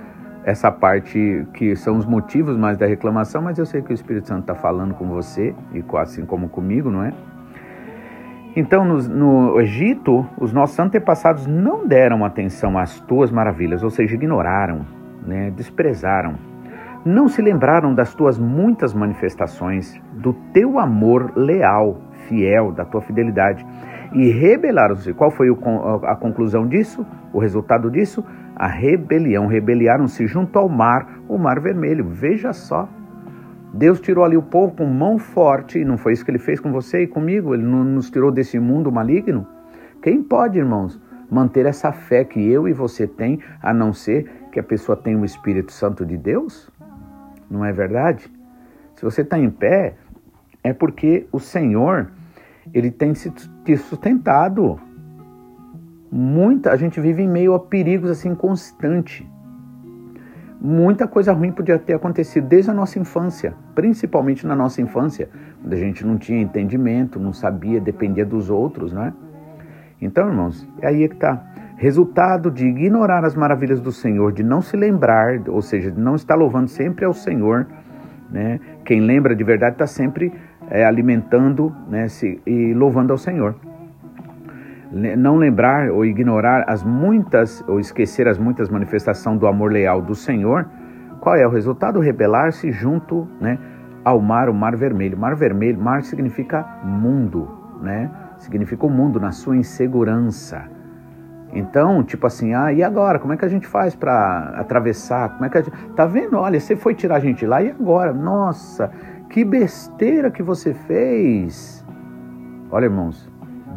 essa 0.43 0.71
parte 0.71 1.45
que 1.53 1.75
são 1.75 1.97
os 1.97 2.05
motivos 2.05 2.55
mais 2.55 2.77
da 2.77 2.85
reclamação, 2.85 3.41
mas 3.41 3.57
eu 3.57 3.65
sei 3.65 3.81
que 3.81 3.91
o 3.91 3.95
Espírito 3.95 4.27
Santo 4.27 4.41
está 4.41 4.53
falando 4.53 4.93
com 4.93 5.07
você, 5.07 5.55
e 5.73 5.83
assim 5.97 6.23
como 6.23 6.47
comigo, 6.47 6.91
não 6.91 7.03
é? 7.03 7.11
Então, 8.55 8.85
no, 8.85 8.97
no, 9.09 9.59
Egito, 9.59 10.25
os 10.39 10.53
nossos 10.53 10.79
antepassados 10.79 11.45
não 11.45 11.85
deram 11.85 12.23
atenção 12.23 12.77
às 12.77 12.99
tuas 13.01 13.29
maravilhas, 13.31 13.83
ou 13.83 13.89
seja, 13.89 14.15
ignoraram, 14.15 14.85
né, 15.25 15.51
desprezaram 15.51 16.35
não 17.05 17.27
se 17.27 17.39
lembraram 17.39 17.93
das 17.93 18.15
tuas 18.15 18.39
muitas 18.39 18.91
manifestações, 18.91 20.01
do 20.11 20.33
teu 20.51 20.79
amor 20.79 21.31
leal, 21.35 22.01
fiel, 22.27 22.71
da 22.71 22.83
tua 22.83 22.99
fidelidade, 22.99 23.63
e 24.11 24.31
rebelaram-se. 24.31 25.13
Qual 25.13 25.29
foi 25.29 25.49
a 26.03 26.15
conclusão 26.15 26.67
disso? 26.67 27.05
O 27.31 27.37
resultado 27.37 27.91
disso? 27.91 28.25
A 28.55 28.67
rebelião. 28.67 29.45
Rebeliaram-se 29.45 30.25
junto 30.25 30.57
ao 30.57 30.67
mar, 30.67 31.19
o 31.29 31.37
mar 31.37 31.59
vermelho. 31.59 32.05
Veja 32.09 32.51
só. 32.53 32.89
Deus 33.75 33.99
tirou 33.99 34.23
ali 34.23 34.38
o 34.38 34.41
povo 34.41 34.75
com 34.75 34.85
mão 34.85 35.19
forte, 35.19 35.79
e 35.79 35.85
não 35.85 35.97
foi 35.97 36.13
isso 36.13 36.23
que 36.23 36.31
ele 36.31 36.39
fez 36.39 36.59
com 36.59 36.71
você 36.71 37.03
e 37.03 37.07
comigo? 37.07 37.53
Ele 37.53 37.63
não 37.63 37.83
nos 37.83 38.09
tirou 38.09 38.31
desse 38.31 38.57
mundo 38.59 38.91
maligno? 38.91 39.45
Quem 40.01 40.23
pode, 40.23 40.57
irmãos, 40.57 40.99
manter 41.29 41.65
essa 41.65 41.91
fé 41.91 42.23
que 42.23 42.39
eu 42.39 42.67
e 42.67 42.73
você 42.73 43.05
tem, 43.05 43.39
a 43.61 43.73
não 43.73 43.91
ser 43.91 44.47
que 44.51 44.59
a 44.59 44.63
pessoa 44.63 44.95
tenha 44.95 45.17
o 45.17 45.25
Espírito 45.25 45.71
Santo 45.73 46.05
de 46.05 46.17
Deus? 46.17 46.71
não 47.49 47.63
é 47.63 47.71
verdade? 47.71 48.31
Se 48.95 49.03
você 49.03 49.21
está 49.21 49.38
em 49.38 49.49
pé, 49.49 49.95
é 50.63 50.73
porque 50.73 51.27
o 51.31 51.39
Senhor 51.39 52.11
ele 52.73 52.89
tem 52.89 53.13
se 53.13 53.31
te 53.63 53.77
sustentado. 53.77 54.79
Muita 56.11 56.71
a 56.71 56.77
gente 56.77 56.99
vive 56.99 57.21
em 57.21 57.27
meio 57.27 57.53
a 57.53 57.59
perigos 57.59 58.09
assim 58.09 58.33
constante. 58.33 59.29
Muita 60.59 61.07
coisa 61.07 61.33
ruim 61.33 61.51
podia 61.51 61.77
ter 61.77 61.93
acontecido 61.93 62.47
desde 62.47 62.71
a 62.71 62.73
nossa 62.73 62.97
infância, 62.97 63.53
principalmente 63.75 64.47
na 64.47 64.55
nossa 64.55 64.81
infância, 64.81 65.29
quando 65.61 65.73
a 65.73 65.77
gente 65.77 66.05
não 66.05 66.17
tinha 66.17 66.41
entendimento, 66.41 67.19
não 67.19 67.33
sabia, 67.33 67.79
dependia 67.79 68.25
dos 68.25 68.49
outros, 68.49 68.93
né? 68.93 69.13
Então, 70.01 70.27
irmãos, 70.27 70.67
é 70.81 70.87
aí 70.87 71.07
que 71.07 71.15
está. 71.15 71.43
Resultado 71.77 72.49
de 72.49 72.65
ignorar 72.65 73.25
as 73.25 73.35
maravilhas 73.35 73.81
do 73.81 73.91
Senhor, 73.91 74.31
de 74.31 74.43
não 74.43 74.61
se 74.61 74.77
lembrar, 74.77 75.41
ou 75.49 75.61
seja, 75.61 75.91
de 75.91 75.99
não 75.99 76.15
estar 76.15 76.35
louvando 76.35 76.69
sempre 76.69 77.03
ao 77.03 77.13
Senhor. 77.13 77.67
Né? 78.31 78.59
Quem 78.85 79.01
lembra 79.01 79.35
de 79.35 79.43
verdade 79.43 79.73
está 79.73 79.85
sempre 79.85 80.31
é, 80.69 80.85
alimentando 80.85 81.75
né, 81.89 82.07
se, 82.07 82.41
e 82.45 82.73
louvando 82.73 83.11
ao 83.11 83.17
Senhor. 83.17 83.55
Não 84.95 85.36
lembrar 85.36 85.91
ou 85.91 86.05
ignorar 86.05 86.63
as 86.69 86.81
muitas, 86.81 87.62
ou 87.67 87.81
esquecer 87.81 88.29
as 88.29 88.38
muitas 88.38 88.69
manifestações 88.69 89.38
do 89.38 89.45
amor 89.45 89.69
leal 89.69 90.01
do 90.01 90.15
Senhor, 90.15 90.65
qual 91.19 91.36
é 91.36 91.45
o 91.45 91.49
resultado? 91.49 91.99
Rebelar-se 91.99 92.71
junto 92.71 93.27
né, 93.41 93.60
ao 94.05 94.21
mar, 94.21 94.47
o 94.47 94.53
mar 94.53 94.73
vermelho. 94.77 95.17
Mar 95.17 95.36
vermelho, 95.36 95.81
mar 95.81 96.01
significa 96.03 96.65
mundo, 96.81 97.49
né? 97.81 98.10
significa 98.38 98.86
o 98.86 98.89
mundo 98.89 99.19
na 99.19 99.31
sua 99.31 99.58
insegurança. 99.58 100.63
Então, 101.51 102.01
tipo 102.01 102.25
assim, 102.25 102.53
ah, 102.53 102.71
e 102.71 102.81
agora? 102.81 103.19
Como 103.19 103.34
é 103.34 103.38
que 103.38 103.45
a 103.45 103.49
gente 103.49 103.67
faz 103.67 103.95
para 103.95 104.53
atravessar? 104.58 105.29
Como 105.34 105.45
é 105.45 105.49
que 105.49 105.58
a 105.58 105.62
gente... 105.62 105.75
Tá 105.95 106.05
vendo? 106.05 106.38
Olha, 106.38 106.60
você 106.60 106.75
foi 106.75 106.93
tirar 106.93 107.17
a 107.17 107.19
gente 107.19 107.45
lá 107.45 107.62
e 107.62 107.69
agora? 107.69 108.13
Nossa, 108.13 108.91
que 109.29 109.43
besteira 109.43 110.31
que 110.31 110.43
você 110.43 110.73
fez. 110.73 111.86
Olha, 112.71 112.86
irmãos, 112.86 113.29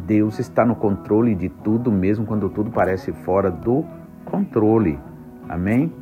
Deus 0.09 0.39
está 0.39 0.65
no 0.65 0.75
controle 0.75 1.35
de 1.35 1.49
tudo, 1.49 1.91
mesmo 1.91 2.25
quando 2.25 2.49
tudo 2.49 2.71
parece 2.71 3.11
fora 3.11 3.51
do 3.51 3.85
controle. 4.25 4.97
Amém? 5.47 5.93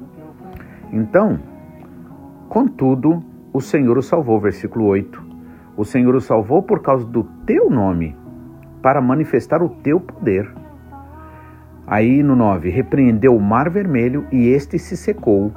Então, 0.93 1.37
contudo, 2.47 3.21
o 3.51 3.59
Senhor 3.59 3.97
o 3.97 4.01
salvou, 4.01 4.39
versículo 4.39 4.85
8. 4.85 5.21
O 5.75 5.83
Senhor 5.83 6.15
o 6.15 6.21
salvou 6.21 6.63
por 6.63 6.81
causa 6.81 7.05
do 7.05 7.25
teu 7.45 7.69
nome, 7.69 8.15
para 8.81 9.01
manifestar 9.01 9.61
o 9.61 9.67
teu 9.67 9.99
poder. 9.99 10.49
Aí 11.85 12.23
no 12.23 12.33
9, 12.33 12.69
repreendeu 12.69 13.35
o 13.35 13.41
mar 13.41 13.69
vermelho 13.69 14.25
e 14.31 14.47
este 14.47 14.79
se 14.79 14.95
secou, 14.95 15.51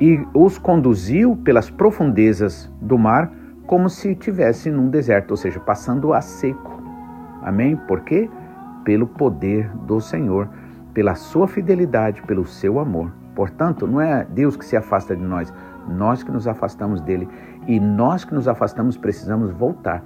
e 0.00 0.18
os 0.32 0.56
conduziu 0.56 1.36
pelas 1.36 1.68
profundezas 1.68 2.72
do 2.80 2.96
mar 2.96 3.30
como 3.66 3.90
se 3.90 4.12
estivesse 4.12 4.70
num 4.70 4.88
deserto, 4.88 5.32
ou 5.32 5.36
seja, 5.36 5.60
passando 5.60 6.14
a 6.14 6.22
seco. 6.22 6.77
Amém? 7.42 7.76
Por 7.76 8.00
quê? 8.00 8.28
Pelo 8.84 9.06
poder 9.06 9.70
do 9.86 10.00
Senhor, 10.00 10.48
pela 10.94 11.14
sua 11.14 11.46
fidelidade, 11.46 12.22
pelo 12.22 12.46
seu 12.46 12.78
amor. 12.78 13.12
Portanto, 13.34 13.86
não 13.86 14.00
é 14.00 14.24
Deus 14.24 14.56
que 14.56 14.64
se 14.64 14.76
afasta 14.76 15.14
de 15.14 15.22
nós, 15.22 15.52
nós 15.88 16.22
que 16.22 16.30
nos 16.32 16.48
afastamos 16.48 17.00
dele. 17.00 17.28
E 17.66 17.78
nós 17.78 18.24
que 18.24 18.34
nos 18.34 18.48
afastamos 18.48 18.96
precisamos 18.96 19.50
voltar. 19.50 20.02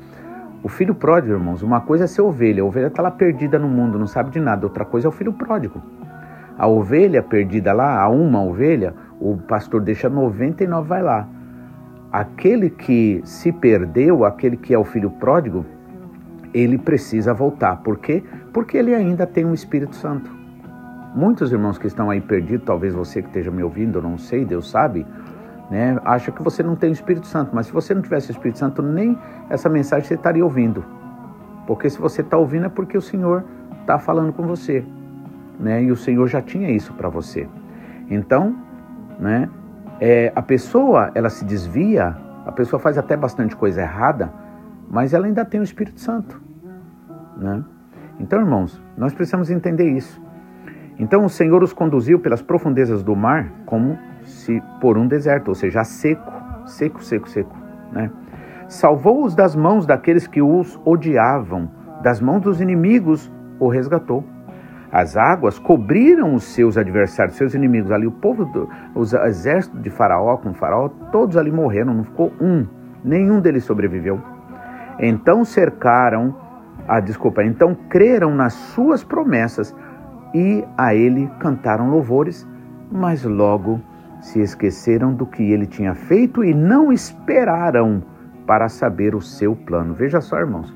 O 0.62 0.68
filho 0.68 0.94
pródigo, 0.94 1.32
irmãos, 1.32 1.62
uma 1.62 1.80
coisa 1.80 2.04
é 2.04 2.06
ser 2.06 2.22
ovelha. 2.22 2.62
A 2.62 2.66
ovelha 2.66 2.86
está 2.86 3.02
lá 3.02 3.10
perdida 3.10 3.58
no 3.58 3.68
mundo, 3.68 3.98
não 3.98 4.06
sabe 4.06 4.30
de 4.30 4.38
nada. 4.38 4.66
Outra 4.66 4.84
coisa 4.84 5.08
é 5.08 5.10
o 5.10 5.12
filho 5.12 5.32
pródigo. 5.32 5.82
A 6.56 6.68
ovelha 6.68 7.22
perdida 7.22 7.72
lá, 7.72 8.00
a 8.00 8.08
uma 8.08 8.42
ovelha, 8.42 8.94
o 9.18 9.36
pastor 9.36 9.80
deixa 9.80 10.08
99, 10.08 10.88
vai 10.88 11.02
lá. 11.02 11.26
Aquele 12.12 12.68
que 12.68 13.20
se 13.24 13.50
perdeu, 13.50 14.24
aquele 14.24 14.56
que 14.56 14.74
é 14.74 14.78
o 14.78 14.84
filho 14.84 15.10
pródigo, 15.10 15.64
ele 16.52 16.78
precisa 16.78 17.32
voltar. 17.32 17.76
Por 17.76 17.98
quê? 17.98 18.22
Porque 18.52 18.76
ele 18.76 18.94
ainda 18.94 19.26
tem 19.26 19.44
um 19.44 19.54
Espírito 19.54 19.96
Santo. 19.96 20.30
Muitos 21.14 21.52
irmãos 21.52 21.78
que 21.78 21.86
estão 21.86 22.10
aí 22.10 22.20
perdidos, 22.20 22.64
talvez 22.64 22.94
você 22.94 23.20
que 23.20 23.28
esteja 23.28 23.50
me 23.50 23.62
ouvindo, 23.62 24.00
não 24.00 24.16
sei, 24.16 24.44
Deus 24.44 24.70
sabe, 24.70 25.06
né, 25.70 25.98
acha 26.04 26.32
que 26.32 26.42
você 26.42 26.62
não 26.62 26.74
tem 26.74 26.90
o 26.90 26.92
Espírito 26.92 27.26
Santo. 27.26 27.54
Mas 27.54 27.66
se 27.66 27.72
você 27.72 27.94
não 27.94 28.02
tivesse 28.02 28.30
o 28.30 28.32
Espírito 28.32 28.58
Santo, 28.58 28.82
nem 28.82 29.18
essa 29.50 29.68
mensagem 29.68 30.06
você 30.06 30.14
estaria 30.14 30.44
ouvindo. 30.44 30.84
Porque 31.66 31.88
se 31.88 31.98
você 31.98 32.22
está 32.22 32.36
ouvindo 32.36 32.66
é 32.66 32.68
porque 32.68 32.96
o 32.96 33.02
Senhor 33.02 33.44
está 33.80 33.98
falando 33.98 34.32
com 34.32 34.42
você. 34.42 34.84
Né, 35.60 35.84
e 35.84 35.92
o 35.92 35.96
Senhor 35.96 36.26
já 36.26 36.40
tinha 36.40 36.70
isso 36.70 36.92
para 36.94 37.08
você. 37.08 37.46
Então, 38.10 38.56
né, 39.18 39.48
é, 40.00 40.32
a 40.34 40.42
pessoa, 40.42 41.12
ela 41.14 41.30
se 41.30 41.44
desvia, 41.44 42.16
a 42.44 42.52
pessoa 42.52 42.80
faz 42.80 42.98
até 42.98 43.16
bastante 43.16 43.54
coisa 43.54 43.82
errada, 43.82 44.32
mas 44.88 45.14
ela 45.14 45.26
ainda 45.26 45.44
tem 45.44 45.60
o 45.60 45.64
Espírito 45.64 46.00
Santo. 46.00 46.40
Né? 47.36 47.64
Então, 48.20 48.40
irmãos, 48.40 48.82
nós 48.96 49.14
precisamos 49.14 49.50
entender 49.50 49.90
isso. 49.90 50.20
Então, 50.98 51.24
o 51.24 51.28
Senhor 51.28 51.62
os 51.62 51.72
conduziu 51.72 52.20
pelas 52.20 52.42
profundezas 52.42 53.02
do 53.02 53.16
mar 53.16 53.50
como 53.66 53.98
se 54.22 54.62
por 54.80 54.96
um 54.96 55.06
deserto, 55.06 55.48
ou 55.48 55.54
seja, 55.54 55.82
seco, 55.82 56.32
seco, 56.66 57.02
seco, 57.02 57.28
seco. 57.28 57.56
Né? 57.90 58.10
Salvou-os 58.68 59.34
das 59.34 59.56
mãos 59.56 59.86
daqueles 59.86 60.26
que 60.26 60.40
os 60.40 60.80
odiavam, 60.84 61.70
das 62.02 62.20
mãos 62.20 62.40
dos 62.40 62.60
inimigos 62.60 63.32
o 63.58 63.68
resgatou. 63.68 64.24
As 64.92 65.16
águas 65.16 65.58
cobriram 65.58 66.34
os 66.34 66.44
seus 66.44 66.76
adversários, 66.76 67.36
seus 67.36 67.54
inimigos 67.54 67.90
ali. 67.90 68.06
O 68.06 68.12
povo, 68.12 68.44
do, 68.44 68.68
os 68.94 69.14
exércitos 69.14 69.80
de 69.80 69.88
Faraó 69.88 70.36
com 70.36 70.52
Faraó, 70.52 70.88
todos 71.10 71.36
ali 71.38 71.50
morreram, 71.50 71.94
não 71.94 72.04
ficou 72.04 72.30
um. 72.38 72.66
Nenhum 73.02 73.40
deles 73.40 73.64
sobreviveu. 73.64 74.20
Então 75.02 75.44
cercaram, 75.44 76.32
ah, 76.86 77.00
desculpa, 77.00 77.42
então 77.42 77.74
creram 77.90 78.32
nas 78.32 78.52
suas 78.52 79.02
promessas 79.02 79.74
e 80.32 80.64
a 80.78 80.94
ele 80.94 81.28
cantaram 81.40 81.90
louvores, 81.90 82.48
mas 82.88 83.24
logo 83.24 83.80
se 84.20 84.40
esqueceram 84.40 85.12
do 85.12 85.26
que 85.26 85.42
ele 85.42 85.66
tinha 85.66 85.92
feito 85.96 86.44
e 86.44 86.54
não 86.54 86.92
esperaram 86.92 88.00
para 88.46 88.68
saber 88.68 89.16
o 89.16 89.20
seu 89.20 89.56
plano. 89.56 89.92
Veja 89.92 90.20
só, 90.20 90.38
irmãos, 90.38 90.72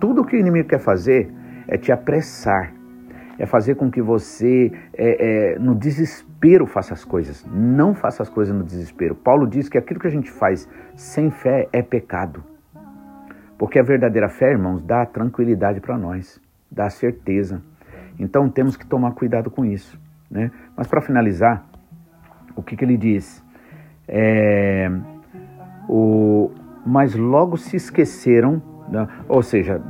tudo 0.00 0.24
que 0.24 0.36
o 0.36 0.40
inimigo 0.40 0.70
quer 0.70 0.80
fazer 0.80 1.30
é 1.68 1.76
te 1.76 1.92
apressar, 1.92 2.72
é 3.38 3.44
fazer 3.44 3.74
com 3.74 3.90
que 3.90 4.00
você, 4.00 4.72
é, 4.94 5.54
é, 5.54 5.58
no 5.58 5.74
desespero, 5.74 6.64
faça 6.66 6.94
as 6.94 7.04
coisas. 7.04 7.46
Não 7.52 7.94
faça 7.94 8.22
as 8.22 8.30
coisas 8.30 8.54
no 8.54 8.64
desespero. 8.64 9.14
Paulo 9.14 9.46
diz 9.46 9.68
que 9.68 9.76
aquilo 9.76 10.00
que 10.00 10.06
a 10.06 10.10
gente 10.10 10.30
faz 10.30 10.66
sem 10.94 11.30
fé 11.30 11.68
é 11.72 11.82
pecado. 11.82 12.42
Porque 13.60 13.78
a 13.78 13.82
verdadeira 13.82 14.30
fé, 14.30 14.52
irmãos, 14.52 14.82
dá 14.82 15.04
tranquilidade 15.04 15.82
para 15.82 15.98
nós, 15.98 16.40
dá 16.70 16.88
certeza. 16.88 17.60
Então 18.18 18.48
temos 18.48 18.74
que 18.74 18.86
tomar 18.86 19.10
cuidado 19.12 19.50
com 19.50 19.66
isso. 19.66 20.00
Né? 20.30 20.50
Mas 20.74 20.86
para 20.86 21.02
finalizar, 21.02 21.62
o 22.56 22.62
que, 22.62 22.74
que 22.74 22.82
ele 22.82 22.96
diz? 22.96 23.44
É, 24.08 24.90
o, 25.86 26.50
mas 26.86 27.14
logo 27.14 27.58
se 27.58 27.76
esqueceram 27.76 28.62
né? 28.88 29.06
Ou 29.28 29.42
seja, 29.42 29.80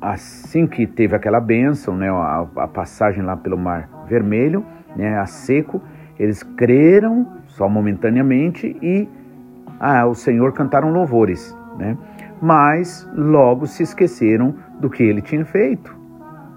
assim 0.00 0.66
que 0.66 0.84
teve 0.84 1.14
aquela 1.14 1.40
bênção, 1.40 1.96
né, 1.96 2.10
a, 2.10 2.46
a 2.56 2.68
passagem 2.68 3.22
lá 3.22 3.34
pelo 3.34 3.56
Mar 3.56 3.88
Vermelho, 4.06 4.66
né, 4.94 5.18
a 5.18 5.24
seco, 5.24 5.80
eles 6.18 6.42
creram 6.42 7.26
só 7.46 7.68
momentaneamente 7.68 8.76
e 8.82 9.08
ah, 9.78 10.04
o 10.04 10.14
Senhor 10.14 10.52
cantaram 10.52 10.92
louvores, 10.92 11.56
né? 11.78 11.96
Mas 12.40 13.08
logo 13.14 13.66
se 13.66 13.82
esqueceram 13.82 14.54
do 14.80 14.88
que 14.88 15.02
ele 15.02 15.20
tinha 15.20 15.44
feito. 15.44 15.94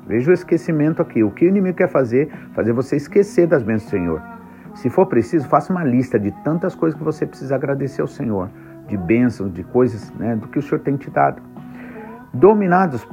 Veja 0.08 0.32
o 0.32 0.34
esquecimento 0.34 1.02
aqui. 1.02 1.24
O 1.24 1.32
que 1.32 1.46
o 1.46 1.50
inimigo 1.50 1.78
quer 1.78 1.90
fazer? 1.90 2.30
Fazer 2.54 2.74
você 2.74 2.96
esquecer 2.96 3.48
das 3.48 3.64
bênçãos 3.64 3.92
do 3.92 3.98
Senhor. 3.98 4.22
Se 4.76 4.90
for 4.90 5.06
preciso, 5.06 5.48
faça 5.48 5.72
uma 5.72 5.84
lista 5.84 6.20
de 6.20 6.32
tantas 6.44 6.74
coisas 6.74 6.98
que 6.98 7.04
você 7.04 7.26
precisa 7.26 7.56
agradecer 7.56 8.02
ao 8.02 8.08
Senhor, 8.08 8.50
de 8.88 8.98
bênçãos, 8.98 9.54
de 9.54 9.64
coisas, 9.64 10.12
né, 10.14 10.36
do 10.36 10.48
que 10.48 10.58
o 10.58 10.62
Senhor 10.62 10.80
tem 10.80 10.98
te 10.98 11.12
dado 11.12 11.42
dominados, 12.34 13.04
uh, 13.04 13.08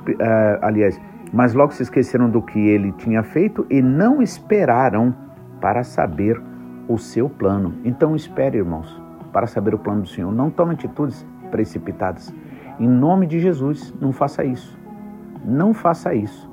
aliás, 0.63 0.99
mas 1.33 1.53
logo 1.53 1.73
se 1.73 1.83
esqueceram 1.83 2.31
do 2.31 2.41
que 2.41 2.59
ele 2.59 2.93
tinha 2.93 3.23
feito 3.23 3.67
e 3.69 3.83
não 3.83 4.23
esperaram 4.23 5.15
para 5.61 5.85
saber 5.85 6.41
o 6.89 6.97
seu 6.97 7.29
plano. 7.29 7.75
Então 7.85 8.17
espere, 8.17 8.59
irmãos, 8.59 9.01
para 9.33 9.47
saber 9.47 9.75
o 9.75 9.79
plano 9.79 10.03
do 10.03 10.09
Senhor. 10.09 10.33
Não 10.33 10.51
tome 10.51 10.73
atitudes 10.73 11.25
precipitadas. 11.51 12.35
Em 12.81 12.89
nome 12.89 13.27
de 13.27 13.39
Jesus, 13.39 13.95
não 14.01 14.11
faça 14.11 14.43
isso. 14.43 14.77
Não 15.45 15.75
faça 15.75 16.15
isso. 16.15 16.51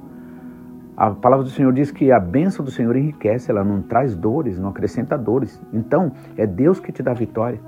A 0.97 1.11
palavra 1.11 1.45
do 1.45 1.49
Senhor 1.49 1.71
diz 1.71 1.89
que 1.89 2.11
a 2.11 2.19
bênção 2.19 2.65
do 2.65 2.71
Senhor 2.71 2.95
enriquece, 2.97 3.49
ela 3.49 3.63
não 3.63 3.81
traz 3.81 4.13
dores, 4.13 4.59
não 4.59 4.69
acrescenta 4.69 5.17
dores. 5.17 5.61
Então, 5.71 6.11
é 6.35 6.45
Deus 6.45 6.81
que 6.81 6.91
te 6.91 7.01
dá 7.01 7.13
vitória. 7.13 7.61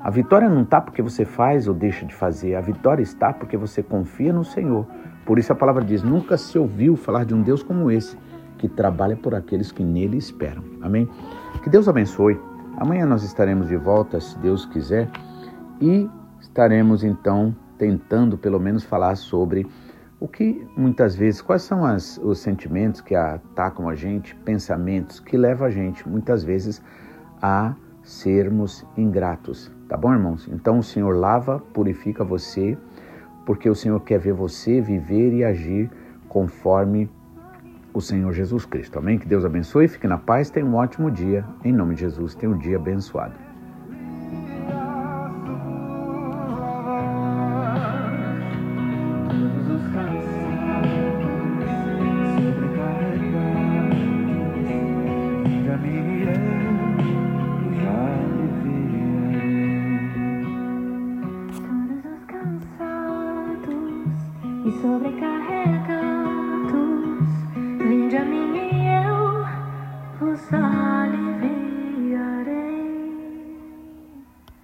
A 0.00 0.10
vitória 0.10 0.48
não 0.48 0.62
está 0.62 0.80
porque 0.80 1.00
você 1.00 1.24
faz 1.24 1.68
ou 1.68 1.74
deixa 1.74 2.04
de 2.04 2.14
fazer, 2.14 2.54
a 2.56 2.60
vitória 2.60 3.02
está 3.02 3.32
porque 3.32 3.56
você 3.56 3.82
confia 3.82 4.32
no 4.32 4.44
Senhor. 4.44 4.86
Por 5.24 5.38
isso 5.38 5.52
a 5.52 5.56
palavra 5.56 5.84
diz: 5.84 6.02
nunca 6.02 6.36
se 6.36 6.58
ouviu 6.58 6.96
falar 6.96 7.24
de 7.24 7.34
um 7.34 7.42
Deus 7.42 7.62
como 7.62 7.90
esse, 7.90 8.16
que 8.58 8.68
trabalha 8.68 9.16
por 9.16 9.34
aqueles 9.34 9.70
que 9.70 9.84
nele 9.84 10.16
esperam. 10.16 10.64
Amém? 10.82 11.08
Que 11.62 11.70
Deus 11.70 11.88
abençoe. 11.88 12.40
Amanhã 12.78 13.06
nós 13.06 13.22
estaremos 13.22 13.68
de 13.68 13.76
volta, 13.76 14.20
se 14.20 14.38
Deus 14.38 14.64
quiser, 14.66 15.08
e 15.80 16.08
estaremos 16.40 17.04
então 17.04 17.54
tentando 17.78 18.36
pelo 18.36 18.58
menos 18.58 18.84
falar 18.84 19.16
sobre 19.16 19.66
o 20.18 20.26
que 20.26 20.66
muitas 20.76 21.14
vezes, 21.14 21.42
quais 21.42 21.62
são 21.62 21.84
as, 21.84 22.18
os 22.18 22.38
sentimentos 22.38 23.00
que 23.00 23.14
atacam 23.14 23.88
a 23.88 23.94
gente, 23.94 24.34
pensamentos 24.36 25.20
que 25.20 25.36
levam 25.36 25.66
a 25.66 25.70
gente 25.70 26.08
muitas 26.08 26.42
vezes 26.42 26.82
a 27.40 27.74
sermos 28.02 28.86
ingratos. 28.96 29.70
Tá 29.88 29.96
bom, 29.96 30.12
irmãos? 30.12 30.48
Então 30.50 30.78
o 30.78 30.82
Senhor 30.82 31.14
lava, 31.16 31.58
purifica 31.58 32.24
você, 32.24 32.78
porque 33.44 33.68
o 33.68 33.74
Senhor 33.74 34.00
quer 34.00 34.18
ver 34.18 34.32
você 34.32 34.80
viver 34.80 35.32
e 35.34 35.44
agir 35.44 35.90
conforme 36.28 37.10
o 37.92 38.00
Senhor 38.00 38.32
Jesus 38.32 38.66
Cristo. 38.66 38.98
Amém? 38.98 39.18
Que 39.18 39.26
Deus 39.26 39.44
abençoe, 39.44 39.88
fique 39.88 40.06
na 40.06 40.18
paz, 40.18 40.50
tenha 40.50 40.66
um 40.66 40.74
ótimo 40.74 41.10
dia. 41.10 41.44
Em 41.64 41.72
nome 41.72 41.94
de 41.94 42.02
Jesus, 42.02 42.34
tenha 42.34 42.52
um 42.52 42.58
dia 42.58 42.76
abençoado. 42.76 43.45